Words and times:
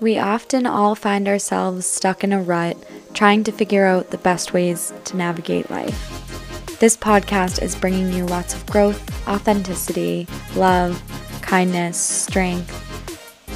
We 0.00 0.18
often 0.18 0.66
all 0.66 0.96
find 0.96 1.28
ourselves 1.28 1.86
stuck 1.86 2.24
in 2.24 2.32
a 2.32 2.42
rut, 2.42 2.76
trying 3.14 3.44
to 3.44 3.52
figure 3.52 3.86
out 3.86 4.10
the 4.10 4.18
best 4.18 4.52
ways 4.52 4.92
to 5.04 5.16
navigate 5.16 5.70
life. 5.70 6.78
This 6.80 6.96
podcast 6.96 7.62
is 7.62 7.76
bringing 7.76 8.12
you 8.12 8.26
lots 8.26 8.54
of 8.54 8.66
growth, 8.66 9.28
authenticity, 9.28 10.26
love, 10.56 11.00
kindness, 11.42 11.96
strength, 11.96 12.72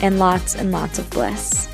and 0.00 0.20
lots 0.20 0.54
and 0.54 0.70
lots 0.70 1.00
of 1.00 1.10
bliss. 1.10 1.68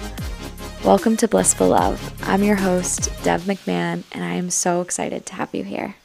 Welcome 0.83 1.19
to 1.19 1.29
Blissful 1.29 1.69
Love. 1.69 2.15
I'm 2.23 2.43
your 2.43 2.57
host, 2.57 3.11
Dev 3.23 3.43
McMahon, 3.43 4.03
and 4.13 4.25
I 4.25 4.33
am 4.33 4.49
so 4.49 4.81
excited 4.81 5.27
to 5.27 5.35
have 5.35 5.55
you 5.55 5.63
here. 5.63 5.97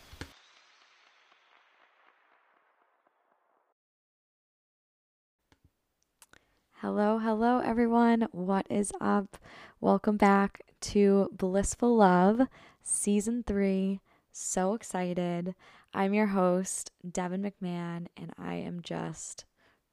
Hello, 6.81 7.17
hello, 7.19 7.59
everyone. 7.59 8.29
What 8.31 8.65
is 8.69 8.93
up? 9.01 9.35
Welcome 9.81 10.15
back 10.15 10.61
to 10.79 11.27
Blissful 11.33 11.97
Love, 11.97 12.43
Season 12.81 13.43
3. 13.45 13.99
So 14.31 14.75
excited. 14.75 15.55
I'm 15.93 16.13
your 16.13 16.27
host, 16.27 16.91
Devin 17.11 17.41
McMahon, 17.41 18.07
and 18.15 18.31
I 18.37 18.55
am 18.55 18.81
just 18.81 19.43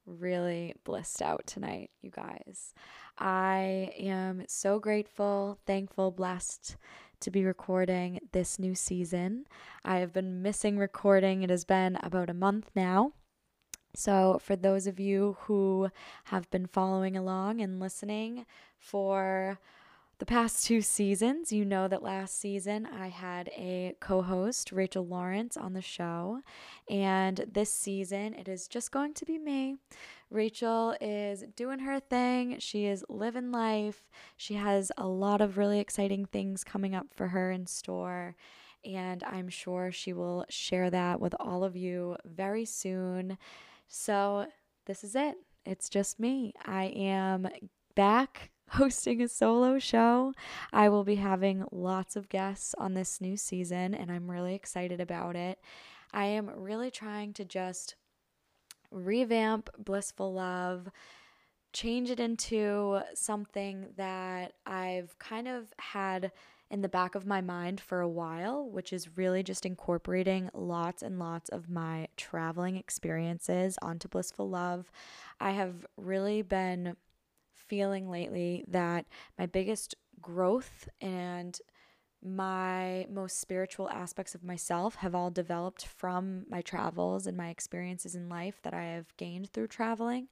really 0.05 0.75
blissed 0.85 1.21
out 1.21 1.45
tonight, 1.45 1.89
you 2.01 2.09
guys. 2.09 2.73
I 3.17 3.91
am 3.99 4.45
so 4.47 4.79
grateful, 4.79 5.59
thankful, 5.67 6.11
blessed 6.11 6.77
to 7.19 7.29
be 7.29 7.43
recording 7.43 8.21
this 8.31 8.59
new 8.59 8.75
season. 8.75 9.43
I 9.83 9.97
have 9.97 10.13
been 10.13 10.41
missing 10.41 10.77
recording, 10.77 11.43
it 11.43 11.49
has 11.49 11.65
been 11.65 11.97
about 12.01 12.29
a 12.29 12.33
month 12.33 12.71
now. 12.73 13.11
So, 13.93 14.39
for 14.41 14.55
those 14.55 14.85
of 14.87 14.99
you 14.99 15.37
who 15.41 15.89
have 16.25 16.49
been 16.51 16.67
following 16.67 17.17
along 17.17 17.61
and 17.61 17.79
listening 17.79 18.45
for 18.77 19.59
the 20.19 20.25
past 20.25 20.65
two 20.65 20.81
seasons, 20.81 21.51
you 21.51 21.63
know 21.63 21.87
that 21.87 22.01
last 22.01 22.39
season 22.39 22.87
I 22.87 23.09
had 23.09 23.49
a 23.49 23.95
co 23.99 24.23
host, 24.23 24.71
Rachel 24.71 25.05
Lawrence, 25.05 25.55
on 25.57 25.73
the 25.73 25.81
show. 25.81 26.41
And 26.89 27.45
this 27.51 27.71
season, 27.71 28.33
it 28.33 28.47
is 28.47 28.67
just 28.67 28.91
going 28.91 29.13
to 29.13 29.25
be 29.25 29.37
me. 29.37 29.77
Rachel 30.31 30.95
is 30.99 31.43
doing 31.55 31.79
her 31.79 31.99
thing. 31.99 32.57
She 32.59 32.85
is 32.85 33.05
living 33.09 33.51
life. 33.51 34.09
She 34.35 34.55
has 34.55 34.91
a 34.97 35.07
lot 35.07 35.39
of 35.39 35.57
really 35.57 35.79
exciting 35.79 36.25
things 36.25 36.63
coming 36.63 36.95
up 36.95 37.07
for 37.15 37.27
her 37.27 37.51
in 37.51 37.67
store. 37.67 38.35
And 38.83 39.23
I'm 39.23 39.49
sure 39.49 39.91
she 39.91 40.13
will 40.13 40.45
share 40.49 40.89
that 40.89 41.19
with 41.19 41.35
all 41.39 41.63
of 41.63 41.75
you 41.75 42.17
very 42.25 42.65
soon. 42.65 43.37
So, 43.87 44.47
this 44.85 45.03
is 45.03 45.15
it. 45.15 45.35
It's 45.65 45.89
just 45.89 46.19
me. 46.19 46.53
I 46.65 46.85
am 46.85 47.47
back 47.95 48.51
hosting 48.69 49.21
a 49.21 49.27
solo 49.27 49.79
show. 49.79 50.33
I 50.71 50.89
will 50.89 51.03
be 51.03 51.15
having 51.15 51.65
lots 51.71 52.15
of 52.15 52.29
guests 52.29 52.75
on 52.77 52.93
this 52.93 53.19
new 53.21 53.37
season, 53.37 53.93
and 53.93 54.11
I'm 54.11 54.29
really 54.29 54.55
excited 54.55 55.01
about 55.01 55.35
it. 55.35 55.59
I 56.13 56.25
am 56.25 56.49
really 56.55 56.91
trying 56.91 57.33
to 57.33 57.45
just 57.45 57.95
revamp 58.91 59.69
Blissful 59.77 60.33
Love, 60.33 60.89
change 61.73 62.09
it 62.09 62.19
into 62.19 63.01
something 63.13 63.87
that 63.97 64.53
I've 64.65 65.17
kind 65.19 65.47
of 65.47 65.73
had 65.79 66.31
in 66.69 66.81
the 66.81 66.89
back 66.89 67.15
of 67.15 67.25
my 67.25 67.41
mind 67.41 67.79
for 67.79 68.01
a 68.01 68.09
while, 68.09 68.69
which 68.69 68.91
is 68.91 69.17
really 69.17 69.41
just 69.41 69.65
incorporating 69.65 70.49
lots 70.53 71.01
and 71.01 71.17
lots 71.17 71.49
of 71.49 71.69
my 71.69 72.07
traveling 72.17 72.75
experiences 72.75 73.77
onto 73.81 74.07
Blissful 74.07 74.49
Love. 74.49 74.91
I 75.39 75.51
have 75.51 75.85
really 75.95 76.41
been 76.41 76.95
feeling 77.53 78.09
lately 78.09 78.63
that 78.67 79.05
my 79.37 79.45
biggest 79.45 79.95
growth 80.21 80.89
and 80.99 81.59
my 82.23 83.05
most 83.09 83.39
spiritual 83.39 83.89
aspects 83.89 84.35
of 84.35 84.43
myself 84.43 84.95
have 84.95 85.15
all 85.15 85.29
developed 85.29 85.85
from 85.85 86.45
my 86.49 86.61
travels 86.61 87.27
and 87.27 87.37
my 87.37 87.49
experiences 87.49 88.15
in 88.15 88.27
life 88.27 88.59
that 88.63 88.73
I 88.73 88.83
have 88.83 89.15
gained 89.17 89.51
through 89.51 89.67
traveling. 89.67 90.27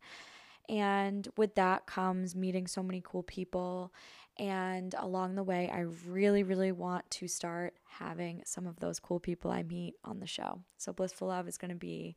And 0.67 1.27
with 1.37 1.55
that 1.55 1.85
comes 1.85 2.35
meeting 2.35 2.65
so 2.65 2.81
many 2.81 3.01
cool 3.05 3.23
people 3.23 3.93
and 4.37 4.93
along 4.97 5.35
the 5.35 5.43
way, 5.43 5.69
I 5.73 5.85
really, 6.07 6.43
really 6.43 6.71
want 6.71 7.09
to 7.11 7.27
start 7.27 7.75
having 7.85 8.41
some 8.45 8.67
of 8.67 8.79
those 8.79 8.99
cool 8.99 9.19
people 9.19 9.49
I 9.51 9.63
meet 9.63 9.95
on 10.03 10.19
the 10.19 10.27
show. 10.27 10.61
So, 10.77 10.91
Blissful 10.91 11.29
Love 11.29 11.47
is 11.47 11.57
going 11.57 11.69
to 11.69 11.75
be 11.75 12.15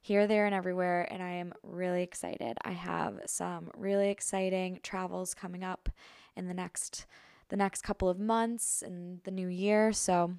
here, 0.00 0.28
there, 0.28 0.46
and 0.46 0.54
everywhere. 0.54 1.08
And 1.10 1.22
I 1.22 1.30
am 1.30 1.52
really 1.64 2.02
excited. 2.02 2.56
I 2.64 2.72
have 2.72 3.20
some 3.26 3.70
really 3.76 4.10
exciting 4.10 4.78
travels 4.82 5.34
coming 5.34 5.64
up 5.64 5.88
in 6.36 6.46
the 6.46 6.54
next 6.54 7.06
the 7.48 7.56
next 7.56 7.82
couple 7.82 8.08
of 8.08 8.18
months 8.18 8.82
and 8.82 9.20
the 9.24 9.30
new 9.30 9.48
year. 9.48 9.92
So 9.92 10.34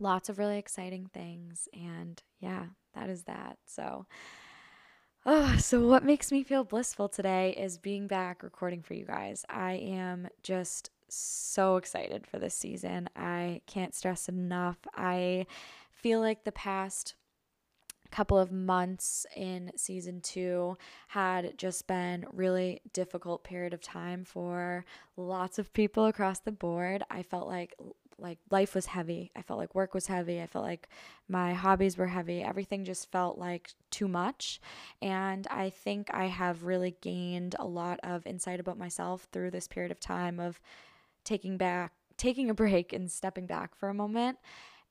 lots 0.00 0.28
of 0.28 0.38
really 0.38 0.58
exciting 0.58 1.08
things 1.12 1.68
and 1.72 2.22
yeah, 2.40 2.66
that 2.94 3.08
is 3.08 3.24
that. 3.24 3.58
So 3.64 4.06
Oh, 5.28 5.56
so 5.58 5.80
what 5.80 6.04
makes 6.04 6.30
me 6.30 6.44
feel 6.44 6.62
blissful 6.62 7.08
today 7.08 7.50
is 7.58 7.78
being 7.78 8.06
back 8.06 8.44
recording 8.44 8.80
for 8.80 8.94
you 8.94 9.04
guys. 9.04 9.44
I 9.50 9.72
am 9.72 10.28
just 10.44 10.90
so 11.08 11.78
excited 11.78 12.28
for 12.28 12.38
this 12.38 12.54
season. 12.54 13.08
I 13.16 13.62
can't 13.66 13.92
stress 13.92 14.28
enough. 14.28 14.78
I 14.94 15.46
feel 15.90 16.20
like 16.20 16.44
the 16.44 16.52
past 16.52 17.16
couple 18.12 18.38
of 18.38 18.52
months 18.52 19.26
in 19.34 19.72
season 19.74 20.20
2 20.20 20.78
had 21.08 21.58
just 21.58 21.88
been 21.88 22.24
really 22.32 22.80
difficult 22.92 23.42
period 23.42 23.74
of 23.74 23.82
time 23.82 24.24
for 24.24 24.84
lots 25.16 25.58
of 25.58 25.72
people 25.72 26.06
across 26.06 26.38
the 26.38 26.52
board. 26.52 27.02
I 27.10 27.24
felt 27.24 27.48
like 27.48 27.74
like 28.18 28.38
life 28.50 28.74
was 28.74 28.86
heavy. 28.86 29.30
I 29.36 29.42
felt 29.42 29.58
like 29.58 29.74
work 29.74 29.94
was 29.94 30.06
heavy. 30.06 30.40
I 30.40 30.46
felt 30.46 30.64
like 30.64 30.88
my 31.28 31.52
hobbies 31.52 31.98
were 31.98 32.06
heavy. 32.06 32.42
Everything 32.42 32.84
just 32.84 33.10
felt 33.10 33.38
like 33.38 33.70
too 33.90 34.08
much. 34.08 34.60
And 35.02 35.46
I 35.50 35.70
think 35.70 36.08
I 36.12 36.26
have 36.26 36.64
really 36.64 36.96
gained 37.00 37.56
a 37.58 37.66
lot 37.66 38.00
of 38.02 38.26
insight 38.26 38.60
about 38.60 38.78
myself 38.78 39.26
through 39.32 39.50
this 39.50 39.68
period 39.68 39.92
of 39.92 40.00
time 40.00 40.40
of 40.40 40.60
taking 41.24 41.56
back 41.56 41.92
taking 42.16 42.48
a 42.48 42.54
break 42.62 42.92
and 42.92 43.10
stepping 43.10 43.46
back 43.46 43.74
for 43.74 43.88
a 43.88 43.94
moment. 43.94 44.38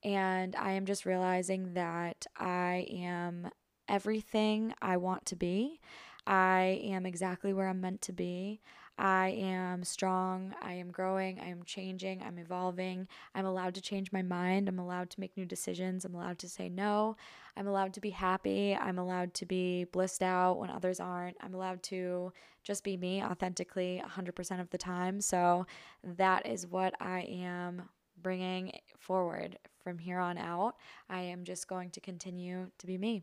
And 0.04 0.54
I 0.56 0.72
am 0.72 0.86
just 0.86 1.06
realizing 1.06 1.74
that 1.74 2.26
I 2.36 2.86
am 2.90 3.50
everything 3.88 4.74
I 4.80 4.96
want 4.98 5.26
to 5.26 5.36
be. 5.36 5.80
I 6.26 6.80
am 6.84 7.06
exactly 7.06 7.52
where 7.52 7.68
I'm 7.68 7.80
meant 7.80 8.02
to 8.02 8.12
be. 8.12 8.60
I 8.98 9.28
am 9.28 9.84
strong. 9.84 10.54
I 10.62 10.72
am 10.74 10.90
growing. 10.90 11.38
I 11.38 11.48
am 11.48 11.62
changing. 11.64 12.22
I'm 12.22 12.38
evolving. 12.38 13.08
I'm 13.34 13.44
allowed 13.44 13.74
to 13.74 13.82
change 13.82 14.10
my 14.10 14.22
mind. 14.22 14.68
I'm 14.68 14.78
allowed 14.78 15.10
to 15.10 15.20
make 15.20 15.36
new 15.36 15.44
decisions. 15.44 16.04
I'm 16.04 16.14
allowed 16.14 16.38
to 16.38 16.48
say 16.48 16.68
no. 16.68 17.16
I'm 17.56 17.66
allowed 17.66 17.92
to 17.94 18.00
be 18.00 18.10
happy. 18.10 18.74
I'm 18.74 18.98
allowed 18.98 19.34
to 19.34 19.46
be 19.46 19.84
blissed 19.84 20.22
out 20.22 20.58
when 20.58 20.70
others 20.70 20.98
aren't. 20.98 21.36
I'm 21.40 21.54
allowed 21.54 21.82
to 21.84 22.32
just 22.62 22.84
be 22.84 22.96
me 22.96 23.22
authentically 23.22 24.02
100% 24.04 24.60
of 24.60 24.70
the 24.70 24.78
time. 24.78 25.20
So 25.20 25.66
that 26.02 26.46
is 26.46 26.66
what 26.66 26.94
I 27.00 27.20
am 27.20 27.82
bringing 28.22 28.72
forward 28.98 29.58
from 29.84 29.98
here 29.98 30.18
on 30.18 30.38
out. 30.38 30.76
I 31.08 31.20
am 31.20 31.44
just 31.44 31.68
going 31.68 31.90
to 31.90 32.00
continue 32.00 32.70
to 32.78 32.86
be 32.86 32.98
me. 32.98 33.22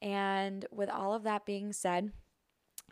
And 0.00 0.64
with 0.70 0.90
all 0.90 1.14
of 1.14 1.24
that 1.24 1.44
being 1.44 1.72
said, 1.72 2.12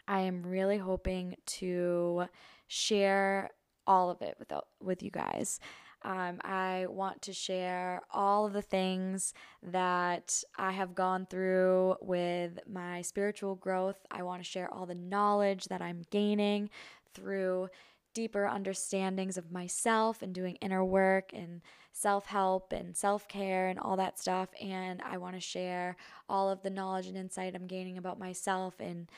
I 0.08 0.20
am 0.20 0.42
really 0.42 0.78
hoping 0.78 1.36
to 1.46 2.26
share 2.68 3.50
all 3.86 4.10
of 4.10 4.22
it 4.22 4.36
with, 4.38 4.52
with 4.80 5.02
you 5.02 5.10
guys. 5.10 5.60
Um, 6.02 6.40
I 6.44 6.86
want 6.88 7.22
to 7.22 7.32
share 7.32 8.02
all 8.12 8.46
of 8.46 8.52
the 8.52 8.62
things 8.62 9.34
that 9.62 10.42
I 10.56 10.72
have 10.72 10.94
gone 10.94 11.26
through 11.26 11.96
with 12.00 12.60
my 12.68 13.02
spiritual 13.02 13.56
growth. 13.56 13.96
I 14.10 14.22
want 14.22 14.42
to 14.42 14.48
share 14.48 14.72
all 14.72 14.86
the 14.86 14.94
knowledge 14.94 15.64
that 15.64 15.82
I'm 15.82 16.02
gaining 16.10 16.70
through 17.14 17.70
deeper 18.14 18.46
understandings 18.46 19.36
of 19.36 19.52
myself 19.52 20.22
and 20.22 20.34
doing 20.34 20.56
inner 20.56 20.84
work 20.84 21.32
and 21.34 21.60
self 21.92 22.26
help 22.26 22.72
and 22.72 22.96
self 22.96 23.26
care 23.26 23.68
and 23.68 23.78
all 23.78 23.96
that 23.96 24.18
stuff. 24.18 24.50
And 24.60 25.02
I 25.02 25.18
want 25.18 25.34
to 25.34 25.40
share 25.40 25.96
all 26.28 26.48
of 26.50 26.62
the 26.62 26.70
knowledge 26.70 27.06
and 27.06 27.16
insight 27.16 27.54
I'm 27.54 27.66
gaining 27.66 27.98
about 27.98 28.18
myself 28.18 28.74
and 28.80 29.10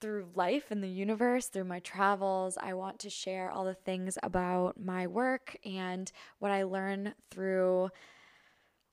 through 0.00 0.28
life 0.34 0.70
and 0.70 0.82
the 0.82 0.88
universe, 0.88 1.46
through 1.46 1.64
my 1.64 1.80
travels. 1.80 2.58
I 2.60 2.74
want 2.74 2.98
to 3.00 3.10
share 3.10 3.50
all 3.50 3.64
the 3.64 3.74
things 3.74 4.18
about 4.22 4.78
my 4.78 5.06
work 5.06 5.56
and 5.64 6.10
what 6.38 6.52
I 6.52 6.64
learn 6.64 7.14
through 7.30 7.90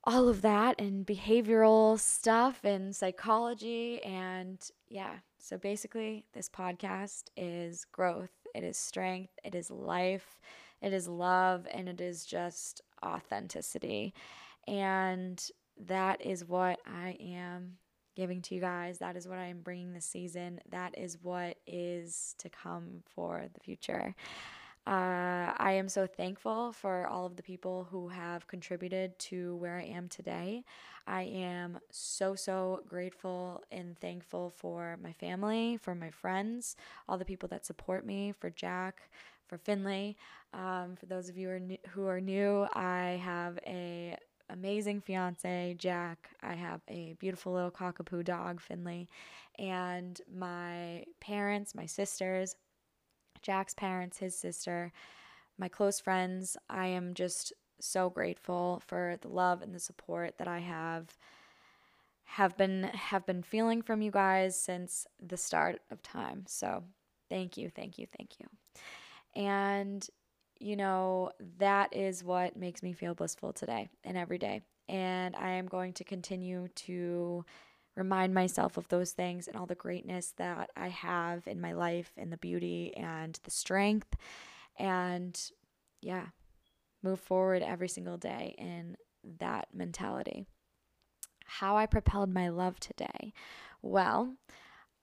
all 0.04 0.28
of 0.28 0.42
that 0.42 0.80
and 0.80 1.06
behavioral 1.06 1.98
stuff 1.98 2.60
and 2.64 2.94
psychology. 2.94 4.02
And 4.02 4.58
yeah, 4.88 5.16
so 5.38 5.58
basically, 5.58 6.24
this 6.32 6.48
podcast 6.48 7.24
is 7.36 7.84
growth, 7.92 8.32
it 8.54 8.64
is 8.64 8.76
strength, 8.76 9.32
it 9.44 9.54
is 9.54 9.70
life, 9.70 10.38
it 10.80 10.92
is 10.92 11.08
love, 11.08 11.66
and 11.72 11.88
it 11.88 12.00
is 12.00 12.24
just 12.24 12.80
authenticity. 13.04 14.14
And 14.66 15.42
that 15.78 16.24
is 16.24 16.44
what 16.44 16.78
I 16.86 17.16
am 17.20 17.78
giving 18.14 18.42
to 18.42 18.54
you 18.54 18.60
guys. 18.60 18.98
That 18.98 19.16
is 19.16 19.26
what 19.26 19.38
I 19.38 19.46
am 19.46 19.60
bringing 19.60 19.92
this 19.92 20.06
season. 20.06 20.60
That 20.70 20.96
is 20.98 21.18
what 21.22 21.56
is 21.66 22.34
to 22.38 22.48
come 22.48 23.02
for 23.14 23.44
the 23.52 23.60
future. 23.60 24.14
Uh, 24.86 25.54
I 25.56 25.72
am 25.78 25.88
so 25.88 26.06
thankful 26.06 26.72
for 26.72 27.06
all 27.06 27.24
of 27.24 27.36
the 27.36 27.42
people 27.42 27.88
who 27.90 28.08
have 28.08 28.46
contributed 28.46 29.18
to 29.18 29.56
where 29.56 29.78
I 29.78 29.84
am 29.84 30.08
today. 30.08 30.62
I 31.06 31.22
am 31.22 31.78
so, 31.90 32.34
so 32.34 32.82
grateful 32.86 33.62
and 33.72 33.98
thankful 33.98 34.50
for 34.50 34.98
my 35.02 35.12
family, 35.12 35.78
for 35.80 35.94
my 35.94 36.10
friends, 36.10 36.76
all 37.08 37.16
the 37.16 37.24
people 37.24 37.48
that 37.48 37.64
support 37.64 38.04
me, 38.04 38.32
for 38.38 38.50
Jack, 38.50 39.08
for 39.46 39.56
Finley. 39.56 40.16
Um, 40.52 40.96
for 40.96 41.06
those 41.06 41.30
of 41.30 41.38
you 41.38 41.48
who 41.48 41.54
are, 41.54 41.60
new, 41.60 41.78
who 41.88 42.06
are 42.06 42.20
new, 42.20 42.66
I 42.74 43.20
have 43.22 43.58
a 43.66 44.18
amazing 44.50 45.00
fiance, 45.00 45.74
Jack. 45.78 46.30
I 46.42 46.54
have 46.54 46.80
a 46.88 47.14
beautiful 47.18 47.52
little 47.52 47.70
cockapoo 47.70 48.24
dog, 48.24 48.60
Finley, 48.60 49.08
and 49.58 50.20
my 50.32 51.04
parents, 51.20 51.74
my 51.74 51.86
sisters, 51.86 52.56
Jack's 53.42 53.74
parents, 53.74 54.18
his 54.18 54.36
sister, 54.36 54.92
my 55.58 55.68
close 55.68 56.00
friends. 56.00 56.56
I 56.68 56.88
am 56.88 57.14
just 57.14 57.52
so 57.80 58.10
grateful 58.10 58.82
for 58.86 59.16
the 59.20 59.28
love 59.28 59.62
and 59.62 59.74
the 59.74 59.80
support 59.80 60.38
that 60.38 60.48
I 60.48 60.60
have 60.60 61.16
have 62.24 62.56
been 62.56 62.84
have 62.84 63.26
been 63.26 63.42
feeling 63.42 63.82
from 63.82 64.02
you 64.02 64.10
guys 64.10 64.58
since 64.58 65.06
the 65.24 65.36
start 65.36 65.80
of 65.90 66.02
time. 66.02 66.44
So, 66.48 66.84
thank 67.28 67.56
you, 67.56 67.70
thank 67.70 67.98
you, 67.98 68.06
thank 68.16 68.32
you. 68.40 68.46
And 69.40 70.08
you 70.58 70.76
know, 70.76 71.30
that 71.58 71.94
is 71.94 72.24
what 72.24 72.56
makes 72.56 72.82
me 72.82 72.92
feel 72.92 73.14
blissful 73.14 73.52
today 73.52 73.88
and 74.04 74.16
every 74.16 74.38
day. 74.38 74.62
And 74.88 75.34
I 75.36 75.50
am 75.50 75.66
going 75.66 75.92
to 75.94 76.04
continue 76.04 76.68
to 76.68 77.44
remind 77.96 78.34
myself 78.34 78.76
of 78.76 78.88
those 78.88 79.12
things 79.12 79.46
and 79.46 79.56
all 79.56 79.66
the 79.66 79.74
greatness 79.74 80.34
that 80.36 80.70
I 80.76 80.88
have 80.88 81.46
in 81.46 81.60
my 81.60 81.72
life 81.72 82.12
and 82.16 82.32
the 82.32 82.36
beauty 82.36 82.92
and 82.96 83.38
the 83.44 83.50
strength. 83.50 84.16
And 84.78 85.40
yeah, 86.00 86.26
move 87.02 87.20
forward 87.20 87.62
every 87.62 87.88
single 87.88 88.16
day 88.16 88.54
in 88.58 88.96
that 89.38 89.68
mentality. 89.72 90.46
How 91.46 91.76
I 91.76 91.86
propelled 91.86 92.32
my 92.32 92.48
love 92.48 92.80
today. 92.80 93.32
Well, 93.82 94.34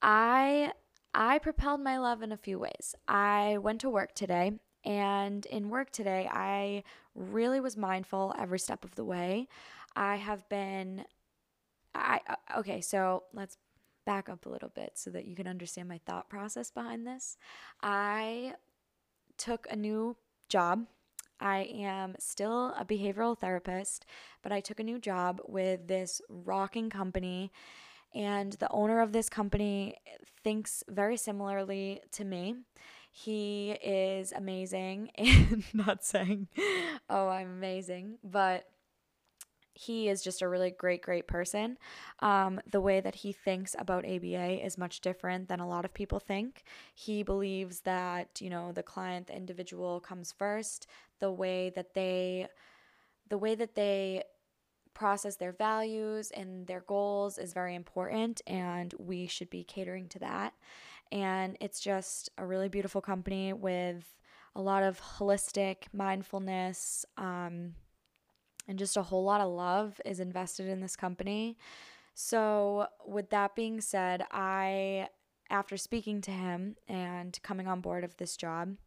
I 0.02 0.74
I 1.14 1.40
propelled 1.40 1.82
my 1.82 1.98
love 1.98 2.22
in 2.22 2.32
a 2.32 2.38
few 2.38 2.58
ways. 2.58 2.96
I 3.08 3.58
went 3.58 3.82
to 3.82 3.90
work 3.90 4.16
today 4.16 4.54
and 4.84 5.46
in 5.48 5.70
work 5.70 5.92
today, 5.92 6.30
I 6.32 6.84
really 7.16 7.60
was 7.60 7.78
mindful 7.78 8.34
every 8.38 8.60
step 8.60 8.84
of 8.84 8.96
the 8.96 9.04
way. 9.04 9.48
I 9.96 10.16
have 10.16 10.48
been 10.50 11.06
I 11.94 12.22
uh, 12.28 12.60
okay, 12.60 12.82
so 12.82 13.24
let's 13.34 13.58
back 14.06 14.30
up 14.30 14.46
a 14.46 14.50
little 14.50 14.70
bit 14.70 14.94
so 14.96 15.10
that 15.12 15.26
you 15.26 15.36
can 15.36 15.48
understand 15.48 15.88
my 15.88 16.00
thought 16.06 16.30
process 16.30 16.72
behind 16.72 17.06
this. 17.06 17.38
I 17.84 18.56
took 19.38 19.68
a 19.70 19.76
new 19.76 20.16
job. 20.50 20.86
I 21.40 21.70
am 21.74 22.16
still 22.20 22.74
a 22.78 22.86
behavioral 22.86 23.38
therapist, 23.38 24.06
but 24.44 24.52
I 24.52 24.60
took 24.60 24.80
a 24.80 24.84
new 24.84 25.00
job 25.00 25.42
with 25.48 25.88
this 25.88 26.22
rocking 26.30 26.90
company 26.90 27.52
and 28.14 28.54
the 28.54 28.70
owner 28.72 29.02
of 29.02 29.14
this 29.14 29.30
company 29.30 29.96
thinks 30.44 30.84
very 30.90 31.18
similarly 31.18 32.02
to 32.12 32.26
me. 32.26 32.56
He 33.12 33.72
is 33.72 34.32
amazing 34.32 35.12
and 35.18 35.64
not 35.74 36.04
saying, 36.06 36.48
oh, 37.10 37.28
I'm 37.28 37.50
amazing, 37.50 38.20
but 38.24 38.66
he 39.74 40.10
is 40.10 40.22
just 40.22 40.42
a 40.42 40.48
really 40.48 40.72
great, 40.72 41.02
great 41.02 41.28
person. 41.28 41.78
Um, 42.20 42.62
the 42.70 42.82
way 42.82 43.00
that 43.00 43.16
he 43.16 43.32
thinks 43.32 43.76
about 43.80 44.06
ABA 44.06 44.66
is 44.66 44.78
much 44.78 45.02
different 45.02 45.50
than 45.50 45.60
a 45.60 45.68
lot 45.68 45.86
of 45.86 45.94
people 45.94 46.20
think. 46.20 46.64
He 46.94 47.24
believes 47.24 47.82
that, 47.82 48.40
you 48.42 48.50
know, 48.50 48.72
the 48.72 48.84
client, 48.84 49.28
the 49.28 49.36
individual 49.36 50.00
comes 50.00 50.32
first. 50.32 50.88
The 51.20 51.32
way 51.32 51.70
that 51.76 51.94
they, 51.94 52.48
the 53.30 53.38
way 53.38 53.56
that 53.56 53.76
they 53.76 54.24
process 54.94 55.38
their 55.38 55.54
values 55.54 56.32
and 56.32 56.68
their 56.68 56.82
goals 56.82 57.38
is 57.38 57.54
very 57.54 57.76
important, 57.76 58.42
and 58.46 58.94
we 59.00 59.26
should 59.26 59.50
be 59.50 59.64
catering 59.64 60.08
to 60.10 60.20
that. 60.20 60.54
And 61.12 61.58
it's 61.60 61.80
just 61.80 62.30
a 62.38 62.46
really 62.46 62.70
beautiful 62.70 63.02
company 63.02 63.54
with 63.54 64.16
a 64.56 64.62
lot 64.62 64.84
of 64.84 65.02
holistic 65.18 65.84
mindfulness. 65.94 67.06
Um, 67.18 67.76
and 68.68 68.78
just 68.80 68.98
a 68.98 69.04
whole 69.04 69.24
lot 69.24 69.42
of 69.42 69.50
love 69.50 70.00
is 70.06 70.20
invested 70.20 70.68
in 70.68 70.80
this 70.80 70.96
company. 70.96 71.58
So, 72.14 72.88
with 73.06 73.30
that 73.32 73.56
being 73.56 73.82
said, 73.82 74.24
I, 74.32 75.08
after 75.52 75.78
speaking 75.78 76.22
to 76.22 76.32
him 76.32 76.76
and 76.88 77.38
coming 77.44 77.68
on 77.68 77.82
board 77.82 78.04
of 78.04 78.18
this 78.18 78.36
job, 78.36 78.78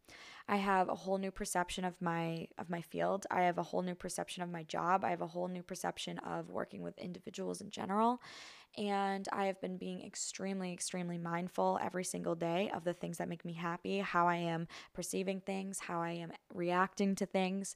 I 0.47 0.57
have 0.57 0.89
a 0.89 0.95
whole 0.95 1.17
new 1.17 1.31
perception 1.31 1.85
of 1.85 1.99
my 2.01 2.47
of 2.57 2.69
my 2.69 2.81
field. 2.81 3.25
I 3.31 3.43
have 3.43 3.57
a 3.57 3.63
whole 3.63 3.81
new 3.81 3.95
perception 3.95 4.43
of 4.43 4.51
my 4.51 4.63
job. 4.63 5.03
I 5.03 5.09
have 5.09 5.21
a 5.21 5.27
whole 5.27 5.47
new 5.47 5.63
perception 5.63 6.19
of 6.19 6.49
working 6.49 6.81
with 6.81 6.97
individuals 6.97 7.61
in 7.61 7.69
general. 7.69 8.21
And 8.77 9.27
I 9.31 9.45
have 9.45 9.61
been 9.61 9.77
being 9.77 10.05
extremely, 10.05 10.73
extremely 10.73 11.17
mindful 11.17 11.79
every 11.81 12.03
single 12.03 12.35
day 12.35 12.69
of 12.75 12.83
the 12.83 12.93
things 12.93 13.17
that 13.19 13.29
make 13.29 13.45
me 13.45 13.53
happy, 13.53 13.99
how 13.99 14.27
I 14.27 14.35
am 14.35 14.67
perceiving 14.93 15.39
things, 15.39 15.79
how 15.79 16.01
I 16.01 16.11
am 16.11 16.33
reacting 16.53 17.15
to 17.15 17.25
things 17.25 17.75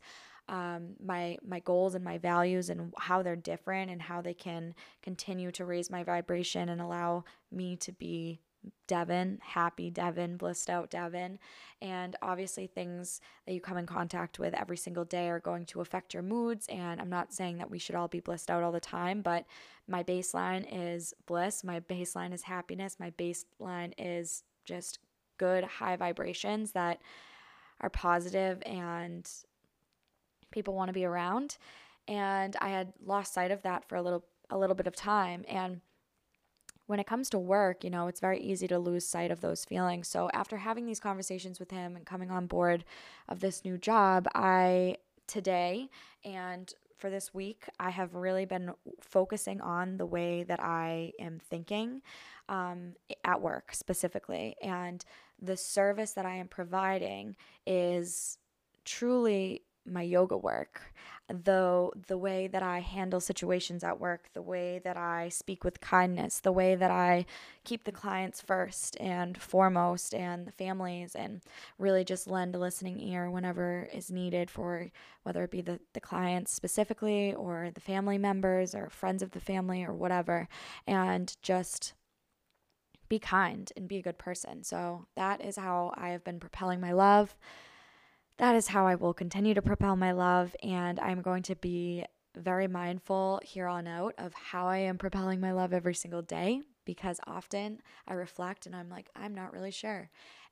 um, 0.49 0.95
my 1.03 1.37
my 1.47 1.59
goals 1.59 1.95
and 1.95 2.03
my 2.03 2.17
values 2.17 2.69
and 2.69 2.91
how 2.97 3.21
they're 3.21 3.35
different 3.35 3.91
and 3.91 4.01
how 4.01 4.21
they 4.21 4.33
can 4.33 4.73
continue 5.01 5.51
to 5.51 5.63
raise 5.63 5.89
my 5.89 6.03
vibration 6.03 6.69
and 6.69 6.81
allow 6.81 7.23
me 7.51 7.75
to 7.77 7.91
be 7.91 8.41
Devin, 8.87 9.39
happy 9.41 9.89
Devin, 9.89 10.37
blissed 10.37 10.69
out 10.69 10.89
Devin. 10.89 11.39
And 11.81 12.15
obviously, 12.21 12.67
things 12.67 13.21
that 13.45 13.53
you 13.53 13.61
come 13.61 13.77
in 13.77 13.85
contact 13.85 14.39
with 14.39 14.53
every 14.53 14.77
single 14.77 15.05
day 15.05 15.29
are 15.29 15.39
going 15.39 15.65
to 15.67 15.81
affect 15.81 16.13
your 16.13 16.23
moods. 16.23 16.67
And 16.67 16.99
I'm 16.99 17.09
not 17.09 17.33
saying 17.33 17.57
that 17.57 17.69
we 17.71 17.79
should 17.79 17.95
all 17.95 18.07
be 18.07 18.19
blissed 18.19 18.49
out 18.49 18.63
all 18.63 18.71
the 18.71 18.79
time, 18.79 19.21
but 19.21 19.45
my 19.87 20.03
baseline 20.03 20.65
is 20.71 21.13
bliss. 21.25 21.63
My 21.63 21.79
baseline 21.79 22.33
is 22.33 22.43
happiness. 22.43 22.97
My 22.99 23.11
baseline 23.11 23.93
is 23.97 24.43
just 24.65 24.99
good, 25.37 25.63
high 25.63 25.95
vibrations 25.95 26.73
that 26.73 26.99
are 27.81 27.89
positive 27.89 28.61
and 28.65 29.29
people 30.51 30.73
want 30.73 30.89
to 30.89 30.93
be 30.93 31.05
around 31.05 31.57
and 32.07 32.55
I 32.59 32.69
had 32.69 32.93
lost 33.05 33.33
sight 33.33 33.51
of 33.51 33.61
that 33.61 33.87
for 33.87 33.95
a 33.95 34.01
little 34.01 34.25
a 34.49 34.57
little 34.57 34.75
bit 34.75 34.87
of 34.87 34.95
time 34.95 35.45
and 35.47 35.79
when 36.89 36.99
it 36.99 37.05
comes 37.05 37.29
to 37.29 37.37
work, 37.37 37.83
you 37.83 37.89
know, 37.91 38.07
it's 38.07 38.19
very 38.19 38.39
easy 38.39 38.67
to 38.67 38.79
lose 38.79 39.05
sight 39.05 39.29
of 39.29 39.41
those 39.41 39.63
feelings. 39.63 40.07
So 40.07 40.27
after 40.33 40.57
having 40.57 40.87
these 40.87 40.99
conversations 40.99 41.59
with 41.59 41.69
him 41.69 41.95
and 41.95 42.03
coming 42.03 42.31
on 42.31 42.47
board 42.47 42.83
of 43.27 43.41
this 43.41 43.63
new 43.63 43.77
job, 43.77 44.27
I 44.33 44.95
today 45.27 45.89
and 46.25 46.73
for 46.97 47.11
this 47.11 47.31
week, 47.31 47.65
I 47.79 47.91
have 47.91 48.15
really 48.15 48.45
been 48.45 48.71
focusing 49.01 49.61
on 49.61 49.97
the 49.97 50.05
way 50.07 50.41
that 50.41 50.59
I 50.63 51.13
am 51.19 51.37
thinking 51.37 52.01
um, 52.49 52.93
at 53.23 53.39
work 53.39 53.75
specifically. 53.75 54.55
And 54.63 55.05
the 55.39 55.57
service 55.57 56.13
that 56.13 56.25
I 56.25 56.37
am 56.37 56.47
providing 56.47 57.35
is 57.67 58.39
truly 58.83 59.61
my 59.85 60.01
yoga 60.01 60.37
work, 60.37 60.93
the 61.27 61.89
the 62.07 62.17
way 62.17 62.47
that 62.47 62.63
I 62.63 62.79
handle 62.79 63.19
situations 63.19 63.83
at 63.83 63.99
work, 63.99 64.29
the 64.33 64.41
way 64.41 64.79
that 64.83 64.97
I 64.97 65.29
speak 65.29 65.63
with 65.63 65.81
kindness, 65.81 66.39
the 66.39 66.51
way 66.51 66.75
that 66.75 66.91
I 66.91 67.25
keep 67.63 67.83
the 67.83 67.91
clients 67.91 68.41
first 68.41 68.99
and 68.99 69.37
foremost 69.37 70.13
and 70.13 70.45
the 70.45 70.51
families 70.51 71.15
and 71.15 71.41
really 71.77 72.03
just 72.03 72.27
lend 72.27 72.55
a 72.55 72.59
listening 72.59 72.99
ear 72.99 73.29
whenever 73.29 73.87
is 73.93 74.11
needed 74.11 74.49
for 74.49 74.91
whether 75.23 75.43
it 75.43 75.51
be 75.51 75.61
the, 75.61 75.79
the 75.93 76.01
clients 76.01 76.51
specifically 76.51 77.33
or 77.33 77.69
the 77.73 77.81
family 77.81 78.17
members 78.17 78.73
or 78.73 78.89
friends 78.89 79.21
of 79.21 79.31
the 79.31 79.39
family 79.39 79.83
or 79.83 79.93
whatever 79.93 80.47
and 80.87 81.35
just 81.41 81.93
be 83.09 83.19
kind 83.19 83.71
and 83.75 83.87
be 83.87 83.97
a 83.97 84.03
good 84.03 84.19
person. 84.19 84.63
So 84.63 85.07
that 85.15 85.41
is 85.43 85.57
how 85.57 85.93
I 85.97 86.09
have 86.09 86.23
been 86.23 86.39
propelling 86.39 86.79
my 86.79 86.91
love 86.91 87.35
that 88.39 88.55
is 88.55 88.67
how 88.67 88.87
I 88.87 88.95
will 88.95 89.13
continue 89.13 89.53
to 89.53 89.61
propel 89.61 89.95
my 89.95 90.13
love. 90.13 90.55
And 90.63 90.99
I'm 90.99 91.21
going 91.21 91.43
to 91.43 91.55
be 91.55 92.05
very 92.35 92.67
mindful 92.67 93.41
here 93.43 93.67
on 93.67 93.85
out 93.85 94.15
of 94.17 94.33
how 94.33 94.65
I 94.65 94.77
am 94.77 94.97
propelling 94.97 95.41
my 95.41 95.51
love 95.51 95.73
every 95.73 95.93
single 95.93 96.21
day 96.21 96.61
because 96.85 97.19
often 97.27 97.81
I 98.07 98.13
reflect 98.13 98.65
and 98.65 98.75
I'm 98.75 98.89
like, 98.89 99.09
I'm 99.13 99.35
not 99.35 99.51
really 99.51 99.71
sure. 99.71 100.09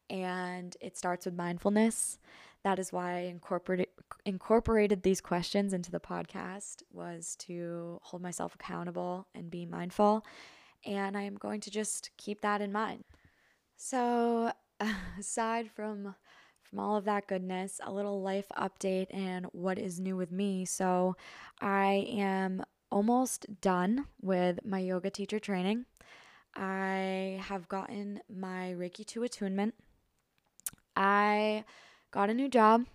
And 0.09 0.75
it 0.81 0.97
starts 0.97 1.25
with 1.25 1.35
mindfulness. 1.35 2.19
That 2.63 2.77
is 2.77 2.91
why 2.91 3.13
I 3.13 3.19
incorporated 3.21 3.87
incorporated 4.25 5.03
these 5.03 5.21
questions 5.21 5.73
into 5.73 5.91
the 5.91 5.99
podcast 5.99 6.83
was 6.91 7.35
to 7.39 7.99
hold 8.03 8.21
myself 8.21 8.55
accountable 8.55 9.27
and 9.33 9.49
be 9.49 9.65
mindful. 9.65 10.25
And 10.85 11.17
I'm 11.17 11.35
going 11.35 11.61
to 11.61 11.71
just 11.71 12.11
keep 12.17 12.41
that 12.41 12.61
in 12.61 12.71
mind. 12.71 13.05
So, 13.77 14.51
aside 15.19 15.69
from 15.71 16.15
from 16.69 16.79
all 16.79 16.97
of 16.97 17.05
that 17.05 17.27
goodness, 17.27 17.79
a 17.83 17.91
little 17.91 18.21
life 18.21 18.47
update 18.57 19.07
and 19.11 19.45
what 19.51 19.79
is 19.79 19.99
new 19.99 20.15
with 20.15 20.31
me. 20.31 20.65
So, 20.65 21.15
I 21.61 22.07
am 22.09 22.63
almost 22.91 23.61
done 23.61 24.05
with 24.21 24.59
my 24.65 24.79
yoga 24.79 25.09
teacher 25.09 25.39
training. 25.39 25.85
I 26.55 27.39
have 27.43 27.67
gotten 27.67 28.21
my 28.29 28.73
Reiki 28.77 29.05
2 29.05 29.23
attunement. 29.23 29.75
I 30.95 31.63
got 32.11 32.29
a 32.29 32.33
new 32.33 32.49
job. 32.49 32.85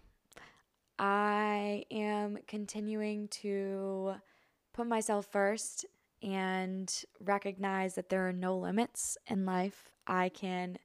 I 0.99 1.85
am 1.91 2.39
continuing 2.47 3.29
to 3.29 4.15
put 4.73 4.87
myself 4.87 5.27
first 5.31 5.85
and 6.23 6.93
recognize 7.21 7.95
that 7.95 8.09
there 8.09 8.27
are 8.27 8.33
no 8.33 8.57
limits 8.57 9.17
in 9.27 9.45
life. 9.45 9.91
I 10.07 10.29
can 10.29 10.79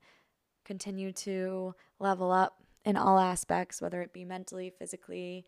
continue 0.65 1.11
to 1.13 1.75
level 1.99 2.31
up 2.31 2.61
in 2.87 2.95
all 2.95 3.19
aspects, 3.19 3.81
whether 3.81 4.01
it 4.01 4.13
be 4.13 4.23
mentally, 4.23 4.69
physically, 4.69 5.45